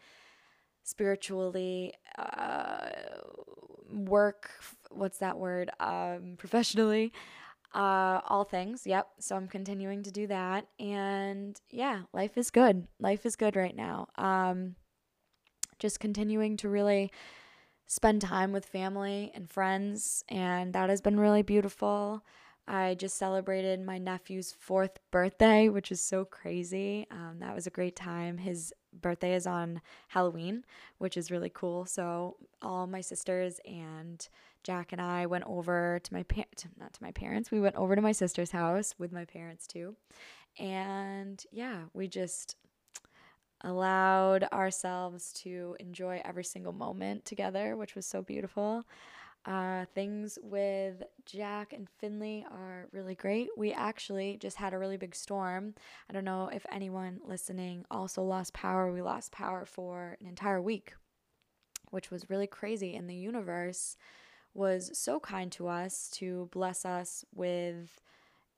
spiritually, 0.84 1.94
uh, 2.18 2.90
work, 3.90 4.52
what's 4.92 5.20
that 5.20 5.38
word? 5.38 5.72
Um, 5.80 6.36
professionally, 6.38 7.14
uh, 7.74 8.20
all 8.28 8.44
things. 8.44 8.86
Yep. 8.86 9.08
So 9.20 9.38
I'm 9.38 9.48
continuing 9.48 10.04
to 10.04 10.12
do 10.12 10.28
that. 10.28 10.68
And 10.82 11.58
yeah, 11.70 12.02
life 12.12 12.38
is 12.38 12.52
good. 12.52 12.88
Life 13.00 13.26
is 13.26 13.38
good 13.38 13.56
right 13.56 13.76
now. 13.76 14.10
Um, 14.18 14.76
just 15.80 16.02
continuing 16.02 16.58
to 16.58 16.68
really 16.68 17.10
spend 17.88 18.22
time 18.22 18.52
with 18.52 18.66
family 18.66 19.32
and 19.34 19.50
friends, 19.50 20.26
and 20.28 20.74
that 20.74 20.90
has 20.90 21.00
been 21.00 21.18
really 21.18 21.42
beautiful. 21.42 22.26
I 22.70 22.94
just 22.94 23.18
celebrated 23.18 23.84
my 23.84 23.98
nephew's 23.98 24.54
fourth 24.60 25.00
birthday, 25.10 25.70
which 25.70 25.92
is 25.92 26.02
so 26.02 26.24
crazy. 26.24 27.08
Um, 27.10 27.38
that 27.40 27.56
was 27.56 27.66
a 27.66 27.72
great 27.72 27.96
time. 27.96 28.38
His 28.38 28.72
birthday 28.94 29.34
is 29.34 29.48
on 29.48 29.82
Halloween, 30.10 30.64
which 31.00 31.18
is 31.18 31.32
really 31.32 31.50
cool. 31.50 31.86
So 31.86 32.38
all 32.62 32.86
my 32.86 33.02
sisters 33.02 33.60
and 33.66 34.28
Jack 34.64 34.92
and 34.92 35.02
I 35.02 35.26
went 35.26 35.46
over 35.48 36.00
to 36.04 36.14
my 36.14 36.22
parents, 36.24 36.68
not 36.80 36.94
to 36.94 37.04
my 37.04 37.12
parents, 37.12 37.50
we 37.50 37.60
went 37.60 37.76
over 37.76 37.96
to 37.96 38.02
my 38.04 38.12
sister's 38.12 38.52
house 38.52 38.94
with 39.00 39.12
my 39.12 39.26
parents 39.26 39.66
too. 39.66 39.96
And 40.60 41.44
yeah, 41.52 41.86
we 41.94 42.08
just 42.08 42.56
allowed 43.62 44.44
ourselves 44.54 45.34
to 45.34 45.76
enjoy 45.80 46.22
every 46.24 46.44
single 46.44 46.74
moment 46.74 47.26
together, 47.26 47.76
which 47.76 47.96
was 47.96 48.06
so 48.06 48.22
beautiful. 48.22 48.84
Uh, 49.46 49.86
things 49.96 50.38
with 50.44 51.02
Jack 51.26 51.74
and 51.74 51.88
Finley 52.00 52.46
are 52.52 52.88
really 52.92 53.16
great. 53.16 53.50
We 53.58 53.72
actually 53.72 54.38
just 54.38 54.58
had 54.58 54.74
a 54.74 54.78
really 54.78 54.98
big 54.98 55.16
storm. 55.16 55.76
I 56.10 56.14
don't 56.14 56.26
know 56.26 56.50
if 56.54 56.66
anyone 56.72 57.20
listening 57.26 57.86
also 57.90 58.22
lost 58.22 58.54
power. 58.54 58.92
We 58.92 59.02
lost 59.02 59.32
power 59.32 59.66
for 59.66 60.18
an 60.20 60.28
entire 60.28 60.62
week, 60.62 60.94
which 61.90 62.12
was 62.12 62.30
really 62.30 62.48
crazy. 62.48 62.96
And 62.96 63.10
the 63.10 63.16
universe 63.16 63.96
was 64.54 64.92
so 64.98 65.20
kind 65.20 65.52
to 65.54 65.68
us 65.68 66.10
to 66.16 66.50
bless 66.52 66.86
us 66.86 67.24
with 67.34 68.02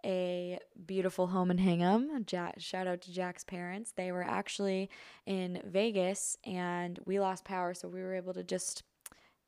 a 0.04 0.58
beautiful 0.86 1.28
home 1.28 1.52
in 1.52 1.60
Hingham. 1.60 2.26
Jack, 2.26 2.56
shout 2.58 2.88
out 2.88 3.02
to 3.02 3.14
Jack's 3.14 3.44
parents. 3.44 3.94
They 3.96 4.12
were 4.12 4.24
actually 4.24 4.90
in 5.26 5.62
Vegas 5.64 6.38
and 6.44 7.00
we 7.06 7.20
lost 7.20 7.46
power, 7.46 7.74
so 7.74 7.88
we 7.88 8.02
were 8.02 8.16
able 8.16 8.34
to 8.34 8.44
just 8.44 8.84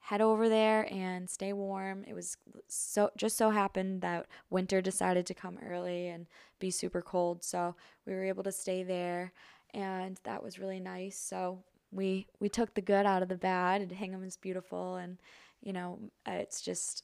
head 0.04 0.22
over 0.22 0.50
there 0.50 0.88
and 0.92 1.30
stay 1.30 1.54
warm. 1.54 2.04
It 2.08 2.14
was 2.14 2.38
so 2.68 3.10
just 3.18 3.38
so 3.38 3.50
happened 3.50 4.02
that 4.02 4.28
winter 4.50 4.82
decided 4.82 5.26
to 5.28 5.34
come 5.34 5.58
early 5.66 6.08
and 6.10 6.28
be 6.60 6.72
super 6.72 7.02
cold, 7.02 7.44
so 7.44 7.76
we 8.06 8.14
were 8.14 8.24
able 8.26 8.44
to 8.44 8.52
stay 8.52 8.84
there 8.84 9.32
and 9.74 10.20
that 10.24 10.44
was 10.44 10.60
really 10.60 10.80
nice. 10.80 11.18
So 11.18 11.64
we 11.92 12.28
we 12.40 12.50
took 12.50 12.74
the 12.74 12.82
good 12.82 13.06
out 13.06 13.24
of 13.24 13.30
the 13.30 13.38
bad. 13.38 13.82
And 13.82 13.92
Hingham 13.92 14.24
is 14.24 14.38
beautiful 14.38 14.96
and 14.96 15.18
you 15.62 15.74
know, 15.74 16.00
it's 16.26 16.62
just 16.62 17.04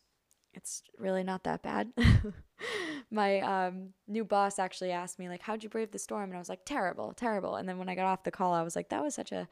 it's 0.53 0.83
really 0.97 1.23
not 1.23 1.43
that 1.43 1.61
bad. 1.63 1.91
My 3.11 3.39
um, 3.39 3.89
new 4.07 4.25
boss 4.25 4.59
actually 4.59 4.91
asked 4.91 5.17
me 5.19 5.29
like, 5.29 5.41
"How'd 5.41 5.63
you 5.63 5.69
brave 5.69 5.91
the 5.91 5.99
storm?" 5.99 6.25
And 6.25 6.35
I 6.35 6.39
was 6.39 6.49
like, 6.49 6.65
"Terrible, 6.65 7.13
terrible." 7.13 7.55
And 7.55 7.67
then 7.69 7.77
when 7.77 7.89
I 7.89 7.95
got 7.95 8.05
off 8.05 8.23
the 8.23 8.31
call, 8.31 8.53
I 8.53 8.63
was 8.63 8.75
like, 8.75 8.89
"That 8.89 9.03
was 9.03 9.15
such 9.15 9.31
a 9.31 9.47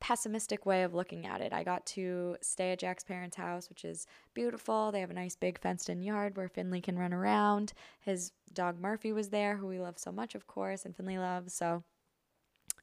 pessimistic 0.00 0.66
way 0.66 0.82
of 0.82 0.94
looking 0.94 1.26
at 1.26 1.40
it. 1.40 1.52
I 1.52 1.64
got 1.64 1.86
to 1.86 2.36
stay 2.40 2.72
at 2.72 2.78
Jack's 2.78 3.04
parents' 3.04 3.36
house, 3.36 3.68
which 3.68 3.84
is 3.84 4.06
beautiful. 4.34 4.92
They 4.92 5.00
have 5.00 5.10
a 5.10 5.14
nice 5.14 5.36
big 5.36 5.58
fenced 5.60 5.88
in 5.88 6.02
yard 6.02 6.36
where 6.36 6.48
Finley 6.48 6.80
can 6.80 6.98
run 6.98 7.12
around. 7.12 7.72
His 8.00 8.32
dog 8.52 8.78
Murphy 8.78 9.12
was 9.12 9.30
there, 9.30 9.56
who 9.56 9.66
we 9.66 9.78
love 9.78 9.98
so 9.98 10.12
much, 10.12 10.34
of 10.34 10.46
course, 10.46 10.84
and 10.84 10.94
Finley 10.94 11.18
loves. 11.18 11.54
So 11.54 11.82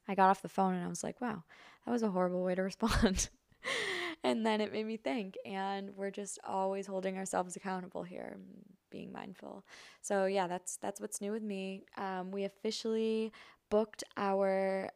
I 0.08 0.16
got 0.16 0.30
off 0.30 0.42
the 0.42 0.50
phone 0.50 0.74
and 0.74 0.84
I 0.84 0.90
was 0.90 1.04
like, 1.04 1.22
wow, 1.22 1.44
that 1.86 1.92
was 1.92 2.04
a 2.04 2.10
horrible 2.12 2.44
way 2.44 2.56
to 2.56 2.64
respond. 2.64 3.30
and 4.24 4.46
then 4.46 4.62
it 4.62 4.72
made 4.72 4.86
me 4.86 4.98
think 4.98 5.38
and 5.46 5.92
we're 5.96 6.12
just 6.12 6.40
always 6.48 6.88
holding 6.88 7.18
ourselves 7.18 7.56
accountable 7.56 8.04
here 8.04 8.38
being 8.90 9.12
mindful 9.12 9.64
so 10.02 10.26
yeah 10.26 10.48
that's 10.48 10.78
that's 10.78 11.02
what's 11.02 11.22
new 11.22 11.32
with 11.32 11.42
me 11.42 11.84
um, 11.98 12.30
we 12.32 12.44
officially 12.44 13.32
booked 13.70 14.04
our 14.18 14.90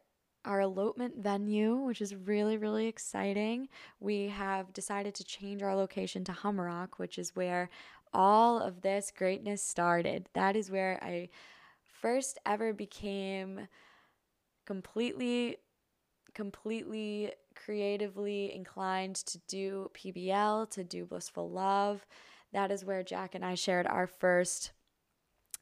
our 0.48 0.62
elopement 0.62 1.14
venue, 1.18 1.76
which 1.76 2.00
is 2.00 2.14
really, 2.14 2.56
really 2.56 2.86
exciting. 2.86 3.68
We 4.00 4.28
have 4.28 4.72
decided 4.72 5.14
to 5.16 5.24
change 5.24 5.62
our 5.62 5.76
location 5.76 6.24
to 6.24 6.32
Humarock, 6.32 6.96
which 6.96 7.18
is 7.18 7.36
where 7.36 7.68
all 8.14 8.58
of 8.58 8.80
this 8.80 9.12
greatness 9.14 9.62
started. 9.62 10.26
That 10.32 10.56
is 10.56 10.70
where 10.70 10.98
I 11.02 11.28
first 12.00 12.38
ever 12.46 12.72
became 12.72 13.68
completely, 14.64 15.58
completely 16.32 17.32
creatively 17.54 18.54
inclined 18.54 19.16
to 19.16 19.38
do 19.48 19.90
PBL, 19.94 20.70
to 20.70 20.82
do 20.82 21.04
Blissful 21.04 21.50
Love. 21.50 22.06
That 22.54 22.70
is 22.70 22.86
where 22.86 23.02
Jack 23.02 23.34
and 23.34 23.44
I 23.44 23.54
shared 23.54 23.86
our 23.86 24.06
first 24.06 24.72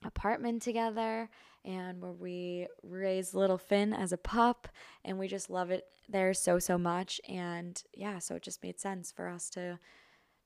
apartment 0.04 0.62
together 0.62 1.28
and 1.66 2.00
where 2.00 2.12
we 2.12 2.68
raised 2.82 3.34
little 3.34 3.58
Finn 3.58 3.92
as 3.92 4.12
a 4.12 4.16
pup 4.16 4.68
and 5.04 5.18
we 5.18 5.28
just 5.28 5.50
love 5.50 5.70
it 5.70 5.84
there 6.08 6.32
so 6.32 6.58
so 6.58 6.78
much. 6.78 7.20
And 7.28 7.82
yeah 7.94 8.18
so 8.18 8.36
it 8.36 8.42
just 8.42 8.62
made 8.62 8.80
sense 8.80 9.12
for 9.12 9.28
us 9.28 9.50
to 9.50 9.78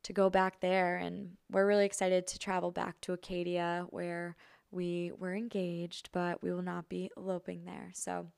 to 0.03 0.13
go 0.13 0.31
back 0.31 0.61
there. 0.61 0.97
And 0.97 1.37
we're 1.51 1.67
really 1.67 1.85
excited 1.85 2.27
to 2.29 2.39
travel 2.39 2.71
back 2.71 3.01
to 3.03 3.13
Acadia 3.13 3.87
where 3.91 4.37
we 4.71 5.13
were 5.19 5.35
engaged 5.35 6.09
but 6.13 6.43
we 6.43 6.53
will 6.53 6.63
not 6.63 6.89
be 6.89 7.11
eloping 7.17 7.65
there. 7.65 7.91
So 7.95 8.29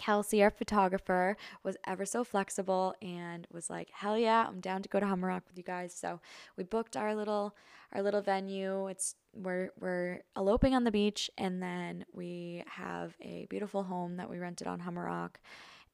Kelsey, 0.00 0.42
our 0.42 0.50
photographer, 0.50 1.36
was 1.62 1.76
ever 1.86 2.06
so 2.06 2.24
flexible 2.24 2.94
and 3.02 3.46
was 3.52 3.68
like, 3.68 3.90
"Hell 3.90 4.16
yeah, 4.16 4.46
I'm 4.48 4.60
down 4.60 4.82
to 4.82 4.88
go 4.88 4.98
to 4.98 5.04
Humarock 5.04 5.42
with 5.46 5.58
you 5.58 5.62
guys." 5.62 5.94
So 5.94 6.20
we 6.56 6.64
booked 6.64 6.96
our 6.96 7.14
little 7.14 7.54
our 7.92 8.02
little 8.02 8.22
venue. 8.22 8.86
It's 8.88 9.14
we're 9.34 9.70
we're 9.78 10.22
eloping 10.36 10.74
on 10.74 10.84
the 10.84 10.90
beach, 10.90 11.30
and 11.36 11.62
then 11.62 12.06
we 12.14 12.64
have 12.66 13.14
a 13.20 13.46
beautiful 13.50 13.82
home 13.82 14.16
that 14.16 14.30
we 14.30 14.38
rented 14.38 14.66
on 14.66 14.80
Humarock, 14.80 15.36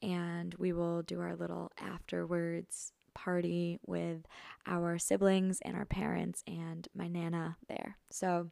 and 0.00 0.54
we 0.54 0.72
will 0.72 1.02
do 1.02 1.20
our 1.20 1.34
little 1.34 1.72
afterwards 1.76 2.92
party 3.12 3.80
with 3.86 4.24
our 4.66 4.98
siblings 4.98 5.58
and 5.62 5.74
our 5.74 5.86
parents 5.86 6.44
and 6.46 6.86
my 6.94 7.08
nana 7.08 7.56
there. 7.66 7.96
So 8.10 8.50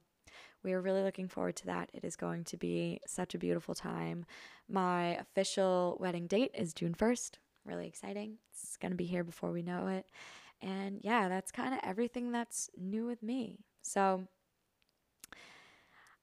we 0.64 0.72
are 0.72 0.80
really 0.80 1.02
looking 1.02 1.28
forward 1.28 1.56
to 1.56 1.66
that. 1.66 1.90
It 1.92 2.04
is 2.04 2.16
going 2.16 2.44
to 2.44 2.56
be 2.56 3.00
such 3.06 3.34
a 3.34 3.38
beautiful 3.38 3.74
time. 3.74 4.24
My 4.68 5.16
official 5.16 5.96
wedding 6.00 6.26
date 6.26 6.52
is 6.54 6.72
June 6.72 6.94
1st. 6.94 7.32
Really 7.64 7.86
exciting. 7.86 8.38
It's 8.50 8.76
going 8.76 8.90
to 8.92 8.96
be 8.96 9.04
here 9.04 9.22
before 9.22 9.52
we 9.52 9.62
know 9.62 9.86
it. 9.88 10.06
And 10.60 11.00
yeah, 11.02 11.28
that's 11.28 11.52
kind 11.52 11.74
of 11.74 11.80
everything 11.82 12.32
that's 12.32 12.70
new 12.76 13.06
with 13.06 13.22
me. 13.22 13.58
So 13.82 14.26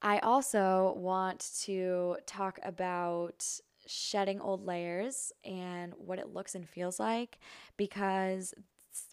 I 0.02 0.20
also 0.20 0.96
want 0.98 1.52
to 1.64 2.18
talk 2.26 2.60
about 2.64 3.46
shedding 3.86 4.40
old 4.42 4.66
layers 4.66 5.32
and 5.44 5.94
what 5.98 6.20
it 6.20 6.34
looks 6.34 6.56
and 6.56 6.68
feels 6.68 7.00
like 7.00 7.40
because 7.78 8.54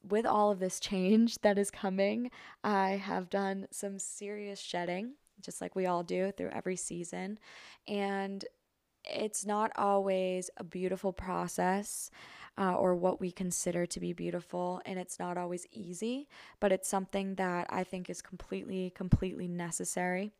with 0.02 0.26
all 0.26 0.50
of 0.50 0.58
this 0.58 0.80
change 0.80 1.38
that 1.42 1.58
is 1.58 1.70
coming, 1.70 2.30
I 2.64 2.90
have 2.90 3.30
done 3.30 3.66
some 3.70 3.99
serious 3.99 4.61
shedding, 4.61 5.14
just 5.40 5.61
like 5.61 5.76
we 5.76 5.87
all 5.87 6.02
do 6.02 6.32
through 6.32 6.50
every 6.50 6.76
season. 6.76 7.38
And 7.87 8.44
it's 9.04 9.47
not 9.47 9.70
always 9.76 10.50
a 10.56 10.64
beautiful 10.64 11.12
process. 11.12 12.11
Uh, 12.61 12.75
or 12.75 12.97
what 12.97 13.20
we 13.20 13.30
consider 13.30 13.87
to 13.87 14.00
be 14.00 14.12
beautiful. 14.12 14.82
And 14.85 14.99
it's 14.99 15.20
not 15.20 15.38
always 15.38 15.64
easy, 15.70 16.26
but 16.58 16.73
it's 16.73 16.88
something 16.88 17.37
that 17.37 17.68
I 17.70 17.85
think 17.85 18.11
is 18.11 18.20
completely, 18.20 18.90
completely 18.97 19.47
necessary 19.47 20.32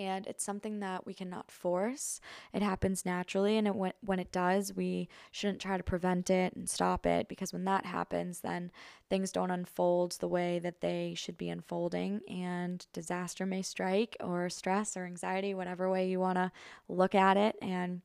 and 0.00 0.26
it's 0.26 0.42
something 0.42 0.80
that 0.80 1.04
we 1.04 1.12
cannot 1.12 1.50
force. 1.50 2.22
It 2.54 2.62
happens 2.62 3.04
naturally, 3.04 3.58
and 3.58 3.66
it, 3.66 3.74
when, 3.74 3.92
when 4.00 4.18
it 4.18 4.32
does, 4.32 4.74
we 4.74 5.10
shouldn't 5.30 5.60
try 5.60 5.76
to 5.76 5.82
prevent 5.82 6.30
it 6.30 6.54
and 6.54 6.68
stop 6.68 7.04
it 7.04 7.28
because 7.28 7.52
when 7.52 7.64
that 7.66 7.84
happens, 7.84 8.40
then 8.40 8.70
things 9.10 9.30
don't 9.30 9.50
unfold 9.50 10.12
the 10.12 10.28
way 10.28 10.58
that 10.58 10.80
they 10.80 11.12
should 11.14 11.36
be 11.36 11.50
unfolding, 11.50 12.22
and 12.28 12.86
disaster 12.94 13.44
may 13.44 13.60
strike, 13.60 14.16
or 14.20 14.48
stress, 14.48 14.96
or 14.96 15.04
anxiety, 15.04 15.52
whatever 15.52 15.90
way 15.90 16.08
you 16.08 16.18
want 16.18 16.36
to 16.36 16.50
look 16.88 17.14
at 17.14 17.36
it. 17.36 17.56
And 17.60 18.00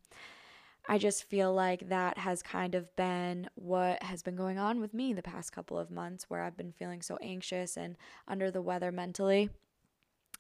I 0.89 0.97
just 0.97 1.23
feel 1.23 1.53
like 1.53 1.87
that 1.87 2.17
has 2.17 2.43
kind 2.43 2.75
of 2.75 2.93
been 2.97 3.49
what 3.55 4.03
has 4.03 4.21
been 4.21 4.35
going 4.35 4.59
on 4.59 4.81
with 4.81 4.93
me 4.93 5.13
the 5.13 5.23
past 5.23 5.53
couple 5.53 5.79
of 5.79 5.89
months, 5.89 6.25
where 6.27 6.43
I've 6.43 6.57
been 6.57 6.73
feeling 6.73 7.01
so 7.01 7.17
anxious 7.21 7.77
and 7.77 7.95
under 8.27 8.51
the 8.51 8.61
weather 8.61 8.91
mentally. 8.91 9.49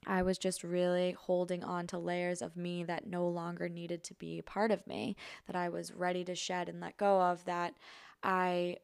I 0.07 0.21
was 0.21 0.37
just 0.37 0.63
really 0.63 1.11
holding 1.11 1.63
on 1.63 1.87
to 1.87 1.97
layers 1.97 2.41
of 2.41 2.55
me 2.55 2.83
that 2.83 3.07
no 3.07 3.27
longer 3.27 3.67
needed 3.69 4.03
to 4.03 4.13
be 4.15 4.41
part 4.41 4.71
of 4.71 4.85
me, 4.85 5.15
that 5.47 5.55
I 5.55 5.69
was 5.69 5.93
ready 5.93 6.23
to 6.25 6.35
shed 6.35 6.69
and 6.69 6.79
let 6.79 6.97
go 6.97 7.21
of, 7.21 7.43
that 7.45 7.73
I 8.23 8.77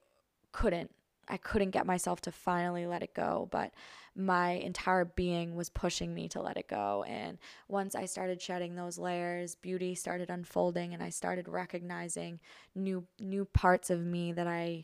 couldn't. 0.52 0.92
I 1.28 1.38
couldn't 1.38 1.70
get 1.70 1.86
myself 1.86 2.20
to 2.22 2.32
finally 2.32 2.86
let 2.86 3.04
it 3.04 3.14
go, 3.14 3.48
but 3.52 3.72
my 4.16 4.52
entire 4.52 5.06
being 5.06 5.56
was 5.56 5.70
pushing 5.70 6.14
me 6.14 6.28
to 6.30 6.42
let 6.42 6.58
it 6.58 6.68
go. 6.68 7.06
And 7.08 7.38
once 7.70 7.96
I 7.96 8.06
started 8.06 8.42
shedding 8.42 8.76
those 8.76 8.98
layers, 8.98 9.56
beauty 9.56 9.96
started 9.96 10.30
unfolding 10.30 10.94
and 10.94 11.02
I 11.02 11.10
started 11.10 11.48
recognizing 11.48 12.40
new 12.76 13.06
new 13.20 13.46
parts 13.46 13.90
of 13.90 14.02
me 14.02 14.34
that 14.34 14.48
I 14.48 14.84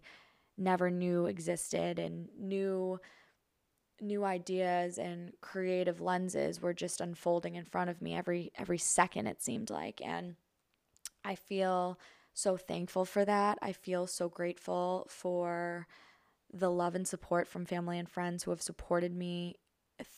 never 0.58 0.90
knew 0.90 1.26
existed 1.26 2.00
and 2.00 2.30
new 2.40 3.00
new 4.00 4.24
ideas 4.24 4.98
and 4.98 5.34
creative 5.42 6.00
lenses 6.01 6.62
were 6.62 6.74
just 6.74 7.01
unfolding 7.01 7.56
in 7.56 7.66
front 7.66 7.89
of 7.89 8.01
me 8.01 8.16
every 8.16 8.51
every 8.58 8.77
second 8.77 9.27
it 9.27 9.42
seemed 9.42 9.70
like 9.70 10.01
and 10.04 10.36
I 11.24 11.36
feel 11.36 12.00
so 12.34 12.56
thankful 12.56 13.04
for 13.04 13.25
that. 13.25 13.58
I 13.62 13.74
feel 13.74 14.08
so 14.08 14.30
grateful 14.30 15.08
for 15.10 15.88
the 16.54 16.72
love 16.72 16.96
and 16.96 17.08
support 17.08 17.48
from 17.48 17.66
family 17.66 18.00
and 18.00 18.10
friends 18.10 18.44
who 18.44 18.51
have 18.51 18.62
supported 18.62 19.13
me 19.13 19.56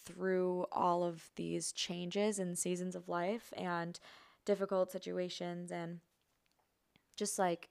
through 0.06 0.66
all 0.72 1.04
of 1.04 1.30
these 1.36 1.72
changes 1.72 2.38
and 2.38 2.58
seasons 2.58 2.96
of 2.96 3.10
life 3.10 3.54
and 3.58 4.00
difficult 4.46 4.92
situations 4.92 5.72
and 5.72 6.02
just 7.16 7.40
like 7.40 7.70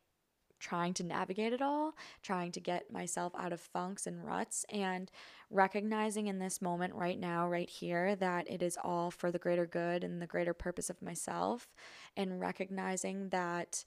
trying 0.59 0.95
to 0.95 1.05
navigate 1.05 1.53
it 1.53 1.63
all, 1.63 1.95
trying 2.23 2.53
to 2.53 2.61
get 2.61 2.93
myself 2.93 3.33
out 3.39 3.53
of 3.53 3.61
funks 3.61 4.07
and 4.07 4.25
ruts, 4.25 4.65
and 4.71 5.11
recognizing 5.51 6.27
in 6.27 6.39
this 6.39 6.61
moment 6.61 6.95
right 6.95 7.19
now, 7.19 7.49
right 7.49 7.71
here, 7.71 8.17
that 8.17 8.51
it 8.51 8.63
is 8.63 8.79
all 8.83 9.11
for 9.11 9.31
the 9.31 9.39
greater 9.39 9.67
good 9.67 10.05
and 10.05 10.21
the 10.21 10.27
greater 10.27 10.55
purpose 10.55 10.91
of 10.91 11.03
myself, 11.03 11.69
and 12.17 12.41
recognizing 12.41 13.29
that 13.31 13.85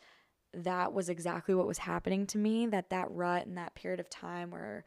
that 0.53 0.93
was 0.93 1.09
exactly 1.09 1.55
what 1.55 1.67
was 1.67 1.77
happening 1.77 2.25
to 2.27 2.37
me, 2.37 2.67
that 2.67 2.89
that 2.89 3.09
rut 3.11 3.45
and 3.45 3.57
that 3.57 3.75
period 3.75 3.99
of 3.99 4.09
time 4.09 4.51
where 4.51 4.83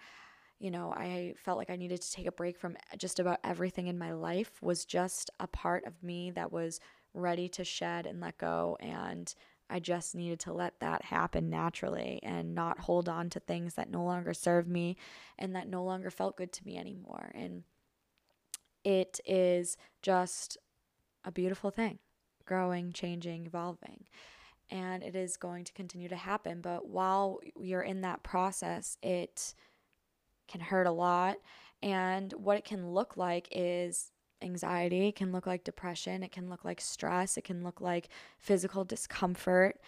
you 0.61 0.71
know, 0.71 0.93
I 0.93 1.35
felt 1.37 1.59
like 1.59 1.69
I 1.69 1.77
needed 1.77 2.01
to 2.01 2.13
take 2.13 2.27
a 2.27 2.33
break 2.33 2.57
from 2.57 2.77
just 2.97 3.19
about 3.19 3.41
everything 3.45 3.89
in 3.89 3.99
my 3.99 4.13
life 4.13 4.63
was 4.63 4.85
just 4.85 5.31
a 5.41 5.47
part 5.47 5.85
of 5.85 6.03
me 6.03 6.31
that 6.31 6.53
was 6.53 6.81
ready 7.13 7.49
to 7.51 7.65
shed 7.65 8.07
and 8.07 8.21
let 8.21 8.39
go 8.39 8.77
and 8.81 9.35
I 9.71 9.81
just 9.81 10.15
needed 10.15 10.41
to 10.41 10.53
let 10.53 10.81
that 10.81 11.05
happen 11.07 11.49
naturally 11.49 12.21
and 12.23 12.55
not 12.55 12.81
hold 12.81 13.09
on 13.09 13.31
to 13.31 13.41
things 13.41 13.75
that 13.75 13.91
no 13.91 14.05
longer 14.05 14.35
serve 14.35 14.69
me 14.69 14.97
and 15.39 15.57
that 15.57 15.69
no 15.69 15.83
longer 15.83 16.11
felt 16.11 16.37
good 16.37 16.53
to 16.53 16.67
me 16.67 16.77
anymore. 16.77 17.33
And 17.35 17.65
it 18.85 19.21
is 19.25 19.77
just 20.03 20.59
a 21.25 21.33
beautiful 21.33 21.71
thing 21.71 21.99
growing, 22.45 22.93
changing, 22.93 23.47
evolving. 23.47 24.05
And 24.71 25.03
it 25.03 25.17
is 25.17 25.37
going 25.37 25.65
to 25.65 25.73
continue 25.73 26.09
to 26.09 26.17
happen. 26.17 26.61
But 26.61 26.87
while 26.87 27.41
you're 27.57 27.83
in 27.83 28.03
that 28.03 28.23
process, 28.23 28.99
it 29.03 29.55
can 30.47 30.61
hurt 30.61 30.87
a 30.87 30.93
lot. 30.93 31.37
And 31.83 32.33
what 32.33 32.59
it 32.59 32.65
can 32.65 32.91
look 32.91 33.17
like 33.17 33.49
is 33.51 34.11
anxiety, 34.45 35.09
it 35.09 35.17
can 35.17 35.33
look 35.33 35.47
like 35.47 35.65
depression, 35.65 36.23
it 36.23 36.33
can 36.33 36.49
look 36.49 36.65
like 36.65 36.81
stress, 36.81 37.37
it 37.37 37.45
can 37.45 37.65
look 37.65 37.81
like 37.81 38.09
physical 38.39 38.85
discomfort. 38.85 39.81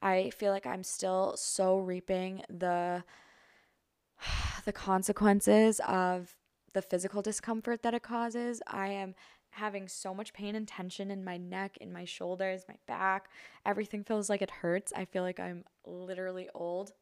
I 0.00 0.30
feel 0.30 0.52
like 0.52 0.66
I'm 0.66 0.84
still 0.84 1.36
so 1.36 1.78
reaping 1.78 2.42
the 2.48 3.04
the 4.64 4.72
consequences 4.72 5.80
of 5.86 6.34
the 6.74 6.82
physical 6.82 7.22
discomfort 7.22 7.82
that 7.82 7.94
it 7.94 8.02
causes. 8.02 8.62
I 8.66 8.88
am 8.88 9.14
having 9.50 9.88
so 9.88 10.14
much 10.14 10.32
pain 10.32 10.54
and 10.54 10.68
tension 10.68 11.10
in 11.10 11.24
my 11.24 11.36
neck, 11.36 11.76
in 11.80 11.92
my 11.92 12.04
shoulders, 12.04 12.64
my 12.68 12.76
back. 12.86 13.28
Everything 13.64 14.04
feels 14.04 14.28
like 14.28 14.42
it 14.42 14.50
hurts. 14.50 14.92
I 14.94 15.04
feel 15.04 15.22
like 15.22 15.40
I'm 15.40 15.64
literally 15.86 16.48
old. 16.54 16.92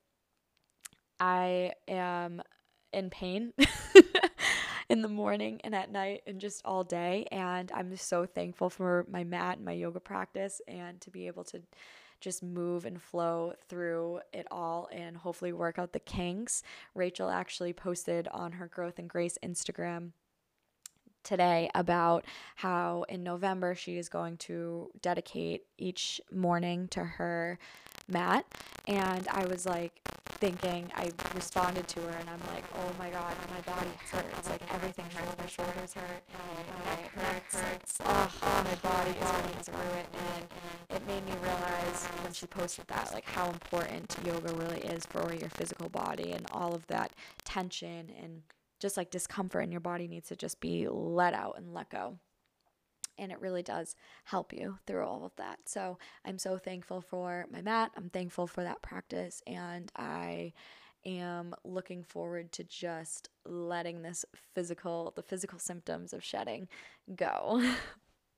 I 1.18 1.72
am 1.88 2.42
in 2.92 3.10
pain. 3.10 3.52
in 4.88 5.02
the 5.02 5.08
morning 5.08 5.60
and 5.64 5.74
at 5.74 5.90
night 5.90 6.22
and 6.26 6.40
just 6.40 6.62
all 6.64 6.84
day. 6.84 7.26
And 7.32 7.70
I'm 7.72 7.90
just 7.90 8.08
so 8.08 8.26
thankful 8.26 8.70
for 8.70 9.06
my 9.10 9.24
mat 9.24 9.56
and 9.56 9.64
my 9.64 9.72
yoga 9.72 10.00
practice 10.00 10.60
and 10.68 11.00
to 11.00 11.10
be 11.10 11.26
able 11.26 11.44
to 11.44 11.62
just 12.20 12.42
move 12.42 12.86
and 12.86 13.00
flow 13.00 13.52
through 13.68 14.20
it 14.32 14.46
all 14.50 14.88
and 14.90 15.16
hopefully 15.16 15.52
work 15.52 15.78
out 15.78 15.92
the 15.92 16.00
kinks. 16.00 16.62
Rachel 16.94 17.28
actually 17.28 17.72
posted 17.72 18.28
on 18.28 18.52
her 18.52 18.68
Growth 18.68 18.98
and 18.98 19.08
Grace 19.08 19.38
Instagram 19.44 20.12
today 21.22 21.68
about 21.74 22.24
how 22.54 23.04
in 23.08 23.22
November 23.22 23.74
she 23.74 23.98
is 23.98 24.08
going 24.08 24.36
to 24.36 24.90
dedicate 25.02 25.64
each 25.76 26.20
morning 26.32 26.88
to 26.88 27.02
her 27.02 27.58
mat. 28.08 28.44
And 28.86 29.26
I 29.28 29.46
was 29.46 29.66
like 29.66 29.92
thinking, 30.38 30.90
I 30.94 31.10
responded 31.34 31.88
to 31.88 32.00
her 32.00 32.16
and 32.18 32.28
I'm 32.28 32.40
like, 32.54 32.64
oh 32.74 32.90
my 32.98 33.10
God, 33.10 33.34
my 33.50 33.60
body 33.72 33.90
hurts. 34.10 34.48
Like 34.48 34.62
everything 34.72 35.06
hurts. 35.14 35.38
My 35.38 35.46
shoulders 35.46 35.94
hurt. 35.94 36.22
My 36.84 36.92
neck 36.92 37.12
hurts. 37.12 37.60
hurts. 37.60 37.98
Oh, 38.04 38.62
my 38.64 38.74
body 38.88 39.10
is 39.10 39.16
running 39.16 39.62
through 39.62 39.98
it. 39.98 40.06
And 40.36 40.46
it 40.90 41.06
made 41.06 41.24
me 41.26 41.32
realize 41.42 42.06
when 42.22 42.32
she 42.32 42.46
posted 42.46 42.86
that, 42.88 43.12
like 43.12 43.24
how 43.24 43.48
important 43.48 44.16
yoga 44.24 44.54
really 44.54 44.80
is 44.80 45.06
for 45.06 45.32
your 45.34 45.50
physical 45.50 45.88
body 45.88 46.32
and 46.32 46.46
all 46.52 46.74
of 46.74 46.86
that 46.86 47.12
tension 47.44 48.10
and 48.22 48.42
just 48.78 48.96
like 48.96 49.10
discomfort 49.10 49.64
in 49.64 49.72
your 49.72 49.80
body 49.80 50.06
needs 50.06 50.28
to 50.28 50.36
just 50.36 50.60
be 50.60 50.86
let 50.88 51.34
out 51.34 51.54
and 51.56 51.72
let 51.72 51.88
go 51.88 52.18
and 53.18 53.32
it 53.32 53.40
really 53.40 53.62
does 53.62 53.96
help 54.24 54.52
you 54.52 54.78
through 54.86 55.04
all 55.04 55.24
of 55.24 55.34
that. 55.36 55.60
So 55.66 55.98
I'm 56.24 56.38
so 56.38 56.58
thankful 56.58 57.00
for 57.00 57.46
my 57.50 57.62
mat. 57.62 57.92
I'm 57.96 58.10
thankful 58.10 58.46
for 58.46 58.62
that 58.62 58.82
practice, 58.82 59.42
and 59.46 59.90
I 59.96 60.52
am 61.04 61.54
looking 61.64 62.02
forward 62.02 62.52
to 62.52 62.64
just 62.64 63.28
letting 63.44 64.02
this 64.02 64.24
physical, 64.54 65.12
the 65.16 65.22
physical 65.22 65.58
symptoms 65.58 66.12
of 66.12 66.24
shedding 66.24 66.68
go. 67.14 67.62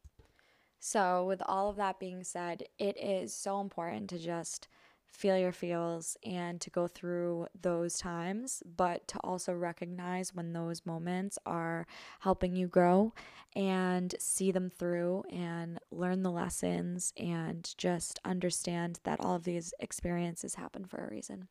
so, 0.81 1.25
with 1.25 1.43
all 1.47 1.71
of 1.71 1.77
that 1.77 1.99
being 1.99 2.23
said, 2.23 2.65
it 2.79 2.97
is 2.99 3.35
so 3.35 3.61
important 3.61 4.11
to 4.11 4.19
just 4.19 4.69
feel 5.11 5.37
your 5.37 5.53
feels 5.53 6.17
and 6.25 6.61
to 6.61 6.71
go 6.71 6.87
through 6.87 7.47
those 7.61 7.99
times, 7.99 8.63
but 8.77 9.07
to 9.09 9.19
also 9.21 9.53
recognize 9.53 10.35
when 10.35 10.53
those 10.53 10.87
moments 10.87 11.39
are 11.47 11.87
helping 12.21 12.55
you 12.55 12.69
grow 12.69 13.13
and 13.57 14.15
see 14.19 14.53
them 14.53 14.71
through 14.71 15.25
and 15.31 15.79
learn 15.91 16.23
the 16.23 16.31
lessons 16.31 17.13
and 17.17 17.75
just 17.79 18.21
understand 18.25 19.01
that 19.05 19.21
all 19.21 19.35
of 19.35 19.45
these 19.45 19.75
experiences 19.81 20.55
happen 20.55 20.85
for 20.85 20.99
a 20.99 21.11
reason. 21.11 21.49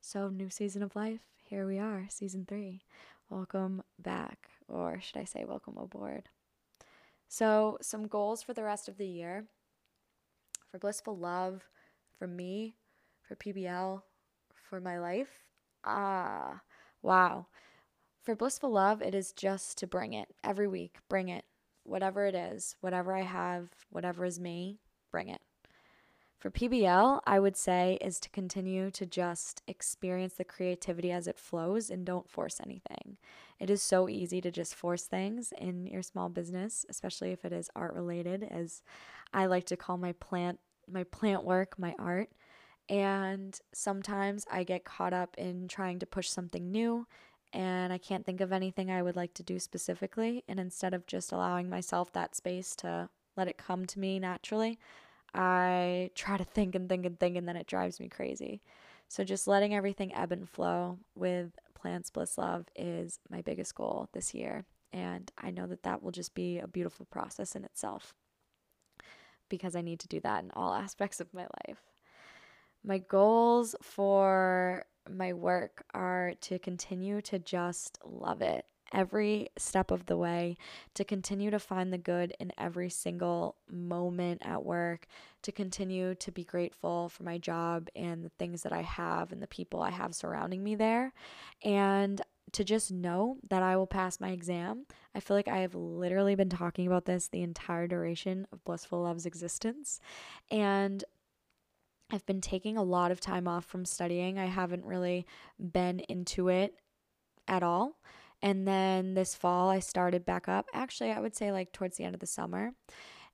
So, 0.00 0.28
new 0.28 0.48
season 0.48 0.82
of 0.82 0.96
life, 0.96 1.20
here 1.44 1.66
we 1.66 1.78
are, 1.78 2.06
season 2.08 2.46
three. 2.46 2.82
Welcome 3.28 3.82
back, 3.98 4.48
or 4.66 4.98
should 5.00 5.18
I 5.18 5.24
say, 5.24 5.44
welcome 5.46 5.76
aboard. 5.76 6.30
So, 7.28 7.78
some 7.82 8.08
goals 8.08 8.42
for 8.42 8.54
the 8.54 8.64
rest 8.64 8.88
of 8.88 8.96
the 8.96 9.06
year 9.06 9.44
for 10.70 10.78
blissful 10.78 11.16
love 11.16 11.68
for 12.20 12.26
me, 12.26 12.76
for 13.26 13.34
PBL, 13.34 14.02
for 14.68 14.78
my 14.78 14.98
life. 14.98 15.46
Ah, 15.84 16.60
wow. 17.00 17.46
For 18.22 18.36
blissful 18.36 18.70
love, 18.70 19.00
it 19.00 19.14
is 19.14 19.32
just 19.32 19.78
to 19.78 19.86
bring 19.86 20.12
it 20.12 20.28
every 20.44 20.68
week. 20.68 20.98
Bring 21.08 21.30
it. 21.30 21.46
Whatever 21.82 22.26
it 22.26 22.34
is, 22.34 22.76
whatever 22.82 23.16
I 23.16 23.22
have, 23.22 23.70
whatever 23.88 24.26
is 24.26 24.38
me, 24.38 24.80
bring 25.10 25.30
it. 25.30 25.40
For 26.38 26.50
PBL, 26.50 27.20
I 27.26 27.40
would 27.40 27.56
say 27.56 27.96
is 28.02 28.20
to 28.20 28.28
continue 28.28 28.90
to 28.90 29.06
just 29.06 29.62
experience 29.66 30.34
the 30.34 30.44
creativity 30.44 31.10
as 31.10 31.26
it 31.26 31.38
flows 31.38 31.88
and 31.88 32.04
don't 32.04 32.28
force 32.28 32.60
anything. 32.62 33.16
It 33.58 33.70
is 33.70 33.82
so 33.82 34.10
easy 34.10 34.42
to 34.42 34.50
just 34.50 34.74
force 34.74 35.04
things 35.04 35.54
in 35.56 35.86
your 35.86 36.02
small 36.02 36.28
business, 36.28 36.84
especially 36.90 37.32
if 37.32 37.46
it 37.46 37.52
is 37.52 37.70
art 37.74 37.94
related, 37.94 38.42
as 38.42 38.82
I 39.32 39.46
like 39.46 39.64
to 39.66 39.76
call 39.76 39.96
my 39.96 40.12
plant 40.12 40.60
my 40.92 41.04
plant 41.04 41.44
work, 41.44 41.78
my 41.78 41.94
art. 41.98 42.30
And 42.88 43.58
sometimes 43.72 44.44
I 44.50 44.64
get 44.64 44.84
caught 44.84 45.12
up 45.12 45.36
in 45.38 45.68
trying 45.68 46.00
to 46.00 46.06
push 46.06 46.28
something 46.28 46.72
new 46.72 47.06
and 47.52 47.92
I 47.92 47.98
can't 47.98 48.24
think 48.24 48.40
of 48.40 48.52
anything 48.52 48.90
I 48.90 49.02
would 49.02 49.16
like 49.16 49.34
to 49.34 49.42
do 49.42 49.58
specifically. 49.58 50.44
And 50.48 50.60
instead 50.60 50.94
of 50.94 51.06
just 51.06 51.32
allowing 51.32 51.68
myself 51.68 52.12
that 52.12 52.36
space 52.36 52.76
to 52.76 53.08
let 53.36 53.48
it 53.48 53.58
come 53.58 53.86
to 53.86 53.98
me 53.98 54.18
naturally, 54.18 54.78
I 55.34 56.10
try 56.14 56.36
to 56.36 56.44
think 56.44 56.74
and 56.74 56.88
think 56.88 57.06
and 57.06 57.18
think, 57.18 57.36
and 57.36 57.48
then 57.48 57.56
it 57.56 57.66
drives 57.66 58.00
me 58.00 58.08
crazy. 58.08 58.62
So, 59.08 59.24
just 59.24 59.48
letting 59.48 59.74
everything 59.74 60.14
ebb 60.14 60.30
and 60.30 60.48
flow 60.48 60.98
with 61.16 61.50
Plants 61.74 62.10
Bliss 62.10 62.38
Love 62.38 62.66
is 62.76 63.18
my 63.28 63.40
biggest 63.40 63.74
goal 63.74 64.08
this 64.12 64.34
year. 64.34 64.64
And 64.92 65.30
I 65.38 65.50
know 65.50 65.66
that 65.66 65.82
that 65.84 66.02
will 66.02 66.12
just 66.12 66.34
be 66.34 66.58
a 66.58 66.68
beautiful 66.68 67.06
process 67.06 67.56
in 67.56 67.64
itself 67.64 68.14
because 69.50 69.76
I 69.76 69.82
need 69.82 70.00
to 70.00 70.08
do 70.08 70.20
that 70.20 70.42
in 70.42 70.50
all 70.52 70.72
aspects 70.86 71.20
of 71.20 71.34
my 71.34 71.46
life. 71.66 71.82
my 72.82 72.98
goals 72.98 73.74
for 73.82 74.86
my 75.08 75.32
work 75.32 75.84
are 75.92 76.34
to 76.40 76.58
continue 76.58 77.20
to 77.22 77.38
just 77.38 77.98
love 78.04 78.40
it 78.40 78.64
every 78.92 79.48
step 79.56 79.90
of 79.90 80.06
the 80.06 80.16
way, 80.16 80.56
to 80.94 81.04
continue 81.04 81.50
to 81.50 81.58
find 81.58 81.92
the 81.92 81.98
good 81.98 82.34
in 82.40 82.52
every 82.58 82.90
single 82.90 83.56
moment 83.70 84.42
at 84.44 84.64
work, 84.64 85.06
to 85.42 85.52
continue 85.52 86.14
to 86.16 86.32
be 86.32 86.44
grateful 86.44 87.08
for 87.08 87.22
my 87.22 87.38
job 87.38 87.88
and 87.94 88.24
the 88.24 88.30
things 88.30 88.62
that 88.62 88.72
I 88.72 88.82
have 88.82 89.32
and 89.32 89.42
the 89.42 89.46
people 89.46 89.80
I 89.82 89.90
have 89.90 90.14
surrounding 90.14 90.62
me 90.62 90.74
there. 90.74 91.12
And 91.62 92.20
to 92.52 92.64
just 92.64 92.90
know 92.90 93.38
that 93.48 93.62
I 93.62 93.76
will 93.76 93.86
pass 93.86 94.20
my 94.20 94.30
exam. 94.30 94.86
I 95.14 95.20
feel 95.20 95.36
like 95.36 95.48
I 95.48 95.58
have 95.58 95.74
literally 95.74 96.34
been 96.34 96.48
talking 96.48 96.86
about 96.86 97.04
this 97.04 97.28
the 97.28 97.42
entire 97.42 97.86
duration 97.86 98.46
of 98.52 98.64
Blissful 98.64 99.02
Love's 99.02 99.26
existence. 99.26 100.00
And 100.50 101.04
I've 102.12 102.26
been 102.26 102.40
taking 102.40 102.76
a 102.76 102.82
lot 102.82 103.10
of 103.10 103.20
time 103.20 103.46
off 103.46 103.64
from 103.64 103.84
studying. 103.84 104.38
I 104.38 104.46
haven't 104.46 104.84
really 104.84 105.26
been 105.58 106.00
into 106.00 106.48
it 106.48 106.74
at 107.46 107.62
all. 107.62 107.96
And 108.42 108.66
then 108.66 109.14
this 109.14 109.34
fall, 109.34 109.68
I 109.68 109.80
started 109.80 110.24
back 110.24 110.48
up. 110.48 110.66
Actually, 110.72 111.12
I 111.12 111.20
would 111.20 111.36
say 111.36 111.52
like 111.52 111.72
towards 111.72 111.96
the 111.96 112.04
end 112.04 112.14
of 112.14 112.20
the 112.20 112.26
summer. 112.26 112.72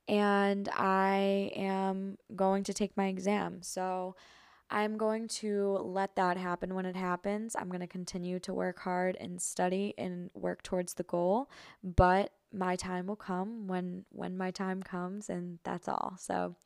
And 0.08 0.68
I 0.76 1.52
am 1.56 2.16
going 2.34 2.64
to 2.64 2.74
take 2.74 2.96
my 2.96 3.06
exam. 3.06 3.62
So 3.62 4.14
I'm 4.70 4.96
going 4.96 5.28
to 5.28 5.78
let 5.82 6.16
that 6.16 6.36
happen 6.36 6.74
when 6.74 6.86
it 6.86 6.96
happens. 6.96 7.54
I'm 7.56 7.68
going 7.68 7.80
to 7.80 7.86
continue 7.86 8.38
to 8.40 8.52
work 8.52 8.80
hard 8.80 9.16
and 9.20 9.40
study 9.40 9.94
and 9.96 10.30
work 10.34 10.62
towards 10.62 10.94
the 10.94 11.04
goal, 11.04 11.50
but 11.82 12.32
my 12.52 12.76
time 12.76 13.06
will 13.06 13.16
come 13.16 13.66
when 13.66 14.04
when 14.10 14.36
my 14.36 14.50
time 14.50 14.82
comes 14.82 15.28
and 15.28 15.58
that's 15.64 15.88
all. 15.88 16.16
So 16.18 16.56